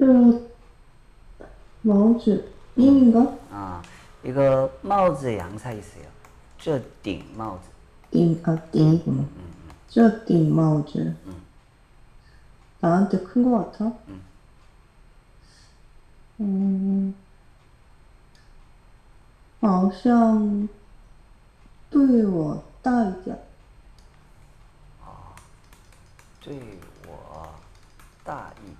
[0.00, 0.40] 这个
[1.82, 3.82] 毛子英인가 아,
[4.22, 6.04] 이거 마우즈 양사 있어요.
[6.58, 7.70] 这顶帽子.
[8.10, 9.26] 顶아顶
[9.88, 11.14] 这顶帽子
[12.80, 13.92] 나한테 큰 거 같아?
[16.38, 17.14] 음,
[19.60, 20.68] 好像
[21.88, 23.38] 对我大一点。
[26.42, 26.54] 对
[27.08, 27.48] 我
[28.22, 28.79] 大一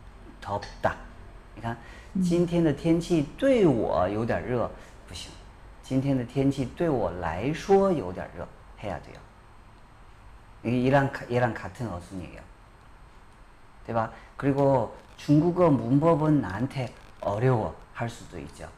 [0.40, 0.94] 덥다.
[1.54, 1.76] 你看
[2.22, 4.70] 今天的天气对我有点热
[5.08, 5.30] 不行
[5.82, 8.46] 今天的天气对我来说有点热
[8.82, 9.16] 해야 돼요.
[10.62, 12.40] 이게 얘랑 가- 얘랑 같은 어순이에요.
[13.86, 14.10] 对吧?
[14.36, 18.68] 그리고 중국어 문법은 나한테 어려워 할 수도 있죠.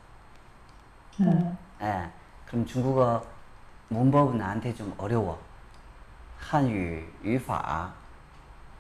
[1.17, 1.57] 네.
[1.83, 2.09] 예.
[2.47, 3.25] 그럼 중국어
[3.89, 5.39] 문법은 나한테 좀 어려워.
[6.39, 7.93] 한유语法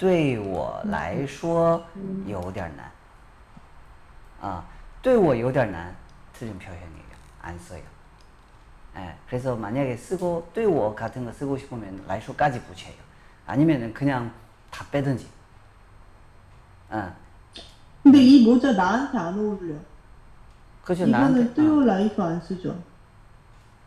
[0.02, 1.82] 对我来说
[2.26, 2.90] 有点难.
[4.40, 4.62] 아,
[5.02, 5.94] 对我有点难
[6.32, 7.08] 틀린 표현이에요.
[7.42, 7.82] 안 써요.
[8.96, 9.14] 예.
[9.28, 12.94] 그래서 만약에 쓰고 对我 같은 거 쓰고 싶으면 来说까지 붙여요.
[13.46, 14.30] 아니면은 그냥
[14.70, 15.26] 다 빼든지.
[16.90, 17.12] 어.
[18.02, 19.74] 근데 이 모자 나한테 안 어울려.
[20.84, 21.84] 그죠 이거는 나한테 뚜요 어.
[21.84, 22.74] 라이프 안 쓰죠.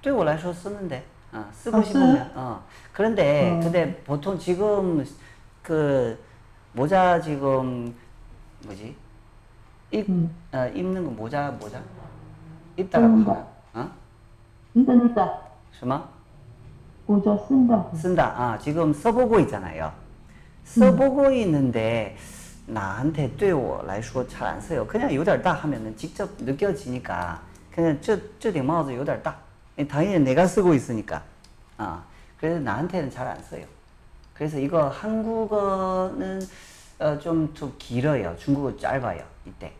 [0.01, 2.63] 对我来说쓰는데 어, 쓰고 아, 싶으면 어.
[2.91, 3.59] 그런데 어.
[3.63, 5.05] 근데 보통 지금
[5.65, 6.17] 그
[6.73, 7.93] 모자 지금
[8.65, 8.95] 뭐지
[9.91, 10.33] 입 음.
[10.51, 11.81] 어, 입는 거 모자 모자
[12.77, 13.27] 입다라고 음.
[13.27, 13.91] 하나 어?
[14.73, 15.39] 쓴다.
[15.71, 16.09] 什么
[17.07, 17.89] 모자 쓴다.
[17.95, 19.91] 쓴다 아 지금 써보고 있잖아요
[20.63, 22.15] 써보고 있는데
[22.67, 27.41] 나한테 对我来说 잘 안 써요 그냥 有点大 하면은 직접 느껴지니까
[27.73, 29.35] 그냥 这这顶帽子有点大
[29.89, 31.21] 당연히 내가 쓰고 있으니까
[31.77, 32.03] 아
[32.39, 33.65] 그래서 나한테는 잘 안 써요
[34.35, 36.41] 그래서 이거 한국어는
[36.99, 39.71] 어, 좀, 좀 길어요 중국어 짧아요 이때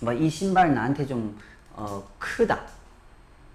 [0.00, 1.38] 뭐 이 신발 나한테 좀
[1.74, 2.60] 어, 크다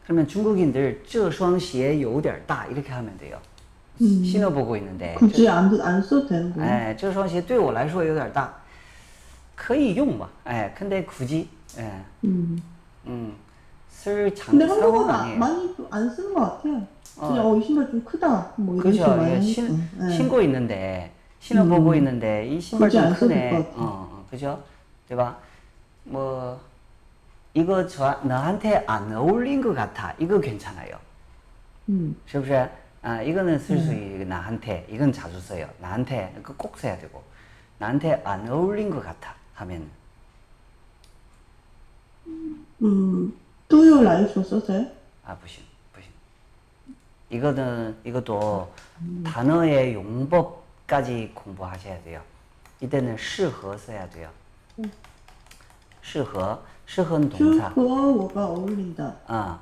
[0.03, 3.39] 그러면 중국인들 这双鞋有点大 이렇게 하면 돼요
[4.01, 4.23] 음.
[4.23, 6.65] 신어보고 있는데 굳이 안, 안 써도 되는 거야.
[6.65, 8.53] 哎，这双鞋对我来说有点大，
[9.55, 10.30] 可以用吧？
[10.43, 11.47] 哎， 근데 굳이，
[11.78, 12.61] 哎， 음.
[13.07, 13.34] 음,
[13.89, 15.39] 쓸 장, 근데 상황 한국어는 아니에요.
[15.39, 16.86] 많이 안 쓰는 것 같아요.
[17.17, 18.53] 그냥 어, 이 신발 좀 크다.
[18.57, 19.03] 뭐 이런 그죠?
[19.03, 19.51] 식으로 많이 예, 하니까.
[19.53, 20.09] 신, 네.
[20.09, 23.49] 신고 있는데, 신어보고 있는데, 이 신발 굳이 좀 안 써도 크네.
[23.49, 23.82] 될것 같아.
[23.82, 24.63] 어, 어, 그죠?
[25.07, 25.38] 对吧?
[26.03, 26.59] 뭐,
[27.53, 30.13] 이거 저, 너한테 안 어울린 것 같아.
[30.19, 30.97] 이거 괜찮아요.
[31.89, 32.15] 음.
[32.28, 32.69] 是不是?
[33.01, 34.88] 아, 이거는 쓸 수 있, 나한테.
[34.89, 35.69] 이건 자주 써요.
[35.80, 36.36] 나한테.
[36.41, 37.21] 그꼭 써야 되고.
[37.78, 39.36] 나한테 안 어울린 것 같아.
[39.53, 39.88] 하면.
[42.82, 43.34] 음.
[43.67, 44.88] 뚜요 라이프 써서요?
[45.23, 45.63] 아, 不行,不行.
[47.30, 48.71] 이거는, 이것도
[49.26, 52.21] 단어의 용법 까지 공부하셔야 돼요.
[52.82, 54.30] 이때는 适合 써야 돼요.
[56.01, 57.69] 适合,适合는 동사.
[57.69, 59.15] 适合我가 어울린다.
[59.28, 59.59] 아,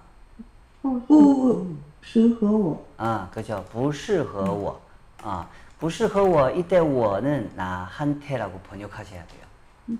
[0.82, 1.66] 不
[2.02, 2.86] 适合我.
[2.98, 3.64] 아, 그죠.
[3.72, 4.82] 不适合我.
[5.22, 5.48] 아,
[5.80, 9.98] 不适合我 이때 我는 나한테라고 번역하셔야 돼요.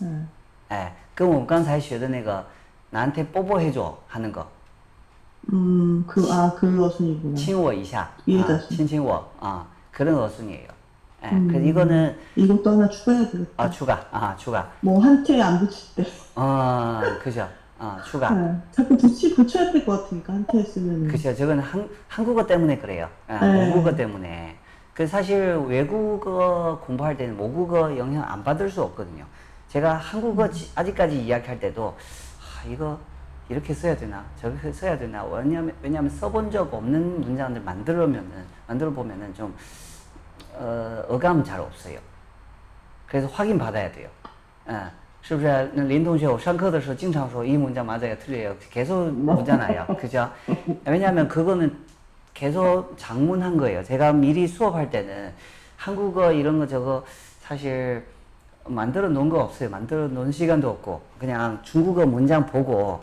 [0.00, 0.26] 네.
[0.72, 2.44] 예, 跟我们刚才学的那个
[2.90, 4.46] 나한테 뽀뽀해줘 하는 거.
[5.51, 7.35] 음, 그, 아, 그 어순이구나.
[7.35, 8.09] 친워 이샤.
[8.25, 8.77] 이웃 아, 어순.
[8.77, 9.31] 친친워.
[9.39, 10.67] 아, 그런 어순이에요.
[11.23, 11.47] 예, 음.
[11.51, 13.51] 그 이거는 이것도 하나 추가해야 되겠다.
[13.63, 14.71] 아 추가, 아 추가.
[14.81, 16.11] 뭐, 한테 안 붙일 때.
[16.35, 17.47] 아, 그죠.
[17.77, 18.29] 아 추가.
[18.31, 21.07] 네, 자꾸 붙이, 붙여야 될 것 같으니까, 한테 쓰면.
[21.07, 21.35] 그죠.
[21.35, 23.09] 저건 한, 한국어 때문에 그래요.
[23.29, 23.65] 예, 네.
[23.67, 24.57] 모국어 때문에.
[24.93, 29.25] 그 사실 외국어 공부할 때는 모국어 영향 안 받을 수 없거든요.
[29.69, 31.95] 제가 한국어 지- 아직까지 이야기할 때도
[32.39, 32.99] 아, 이거
[33.50, 39.32] 이렇게 써야 되나 저렇게 써야 되나 왜냐면 왜냐면 써본 적 없는 문장들 만들어면은 만들어 보면은
[39.34, 39.54] 좀
[40.54, 41.98] 어, 어감 잘 없어요.
[43.06, 44.08] 그래서 확인 받아야 돼요.
[44.68, 44.90] 예.
[45.26, 50.30] 是不是林同学我上课的时候经常说이 문장 맞아요 틀려요 계속 묻잖아요 그죠
[50.84, 51.76] 왜냐하면 그거는
[52.32, 55.32] 계속 장문한 거예요 제가 미리 수업할 때는
[55.76, 57.04] 한국어 이런 거 저거
[57.40, 58.04] 사실
[58.66, 63.02] 만들어 놓은 거 없어요 만들어 놓은 시간도 없고 그냥 중국어 문장 보고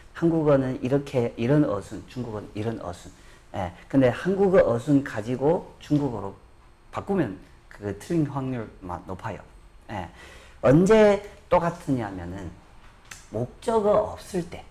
[0.13, 3.11] 한국어는 이렇게 이런 어순, 중국어는 이런 어순.
[3.55, 3.73] 예.
[3.87, 6.35] 근데 한국어 어순 가지고 중국어로
[6.91, 7.37] 바꾸면
[7.67, 9.39] 그 틀린 확률 마- 높아요.
[9.89, 10.09] 예.
[10.61, 12.51] 언제 똑같으냐면은
[13.29, 14.63] 목적어 없을 때.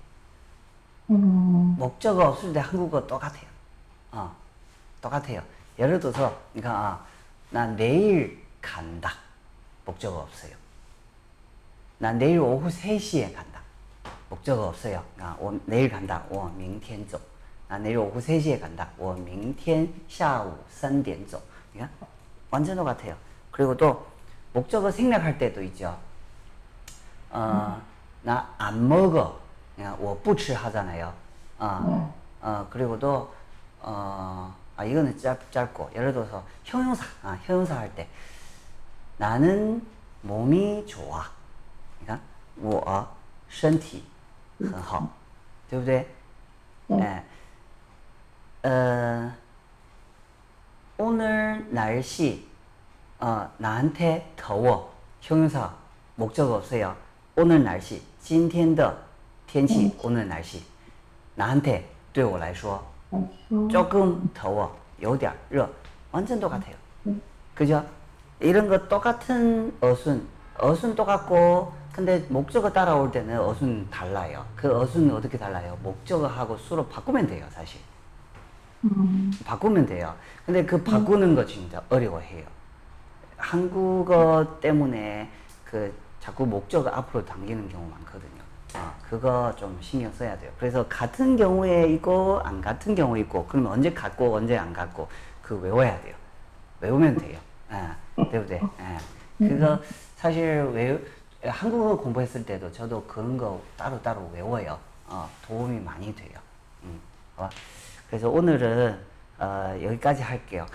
[1.10, 1.74] 음.
[1.78, 3.48] 목적어 없을 때 한국어 똑같아요.
[4.12, 4.34] 어,
[5.00, 5.42] 똑같아요.
[5.78, 7.04] 예를 들어서, 그러니까, 아,
[7.50, 9.12] 나 내일 간다.
[9.84, 10.52] 목적어 없어요.
[11.98, 13.49] 나 내일 오후 3시에 간다.
[14.29, 15.03] 목적어 없어요.
[15.19, 16.23] 아, 我 내일 간다.
[16.29, 17.19] 我明天走.
[17.67, 18.89] 나 내일 오후 3시에 간다.
[18.97, 21.41] 我明天下午3点走.
[21.73, 21.93] 그러니까
[22.49, 23.15] 완전 똑같아요.
[23.51, 24.05] 그리고 또
[24.53, 25.97] 목적어 생략할 때도 있죠.
[27.29, 27.81] 어,
[28.23, 29.39] 나 안 먹어.
[29.75, 31.13] 그냥 我不吃 하잖아요.
[31.59, 33.33] 어, 어, 그리고 또,
[33.81, 35.91] 어, 아, 이거는 짧, 짧고.
[35.95, 38.07] 예를 들어서 형용사, 아, 형용사 할 때.
[39.17, 39.85] 나는
[40.21, 41.25] 몸이 좋아.
[41.99, 42.19] 그러니까,
[42.61, 43.07] 我
[43.49, 44.03] 身体
[44.59, 45.07] 很好.
[45.69, 46.07] 对不对?
[46.91, 47.23] 예.
[48.67, 49.31] 어,
[50.97, 52.47] 오늘 날씨,
[53.19, 54.93] 어, 나한테 더워.
[55.21, 55.71] 형용사,
[56.15, 56.95] 목적 없어요.
[57.35, 58.95] 오늘 날씨, 今天的
[59.47, 60.63] 天气, 오늘 날씨.
[61.35, 61.83] 나한테,
[62.13, 62.81] 对我来说,
[63.69, 64.71] 조금 더워.
[64.99, 65.67] 有点热.
[66.11, 66.75] 완전 똑같아요.
[67.53, 67.83] 그죠?
[68.39, 70.25] 이런 거 똑같은 어순,
[70.57, 74.45] 어순 똑같고, 근데 목적어 따라올 때는 어순 달라요.
[74.55, 75.77] 그 어순은 어떻게 달라요?
[75.81, 77.79] 목적어하고 수로 바꾸면 돼요, 사실.
[79.45, 80.13] 바꾸면 돼요.
[80.45, 82.45] 근데 그 바꾸는 거 진짜 어려워해요.
[83.37, 85.29] 한국어 때문에
[85.63, 88.41] 그 자꾸 목적어 앞으로 당기는 경우 많거든요.
[88.73, 90.51] 아, 그거 좀 신경 써야 돼요.
[90.59, 95.07] 그래서 같은 경우에 있고 안 같은 경우 있고 그러면 언제 같고 언제 안 같고
[95.41, 96.15] 그 외워야 돼요.
[96.81, 97.39] 외우면 돼요.
[97.69, 97.95] 아,
[98.31, 98.59] 对不对?
[98.77, 98.97] 아,
[99.37, 99.79] 그거
[100.15, 100.97] 사실 외
[101.45, 104.77] 한국어 공부했을 때도 저도 그런 거 따로따로 외워요.
[105.07, 106.39] 어, 도움이 많이 돼요.
[106.83, 106.99] 음,
[107.35, 107.49] 好吧?
[108.09, 108.97] 그래서 오늘은
[109.39, 110.65] 어, 여기까지 할게요.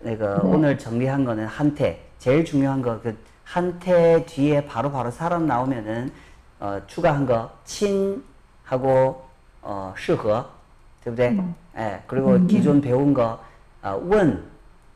[0.00, 6.12] 내가 오늘 정리한 거는 한태 제일 중요한 거 그 한태 뒤에 바로바로 사람 나오면은
[6.60, 9.26] 어, 추가한 거 친하고
[9.62, 10.44] 어, 适合,
[11.02, 11.36] 对不对?
[11.76, 13.40] 예, 그리고 기존 배운 거
[13.82, 14.42] 어, 问,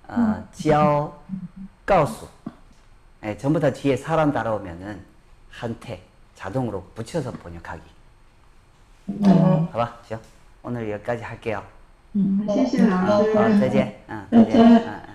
[0.09, 1.13] 어, 教,
[1.87, 2.29] 告诉.
[3.25, 5.01] 예, 전부 다 뒤에 사람 따라오면은
[5.51, 6.01] 한태
[6.35, 7.83] 자동으로 붙여서 번역하기.
[9.73, 10.19] 好吧，行，
[10.63, 11.63] 오늘 여기까지 할게요.
[12.49, 13.37] 谢谢老 어, 师。
[13.37, 15.06] 어, 再见，嗯，再见，嗯嗯。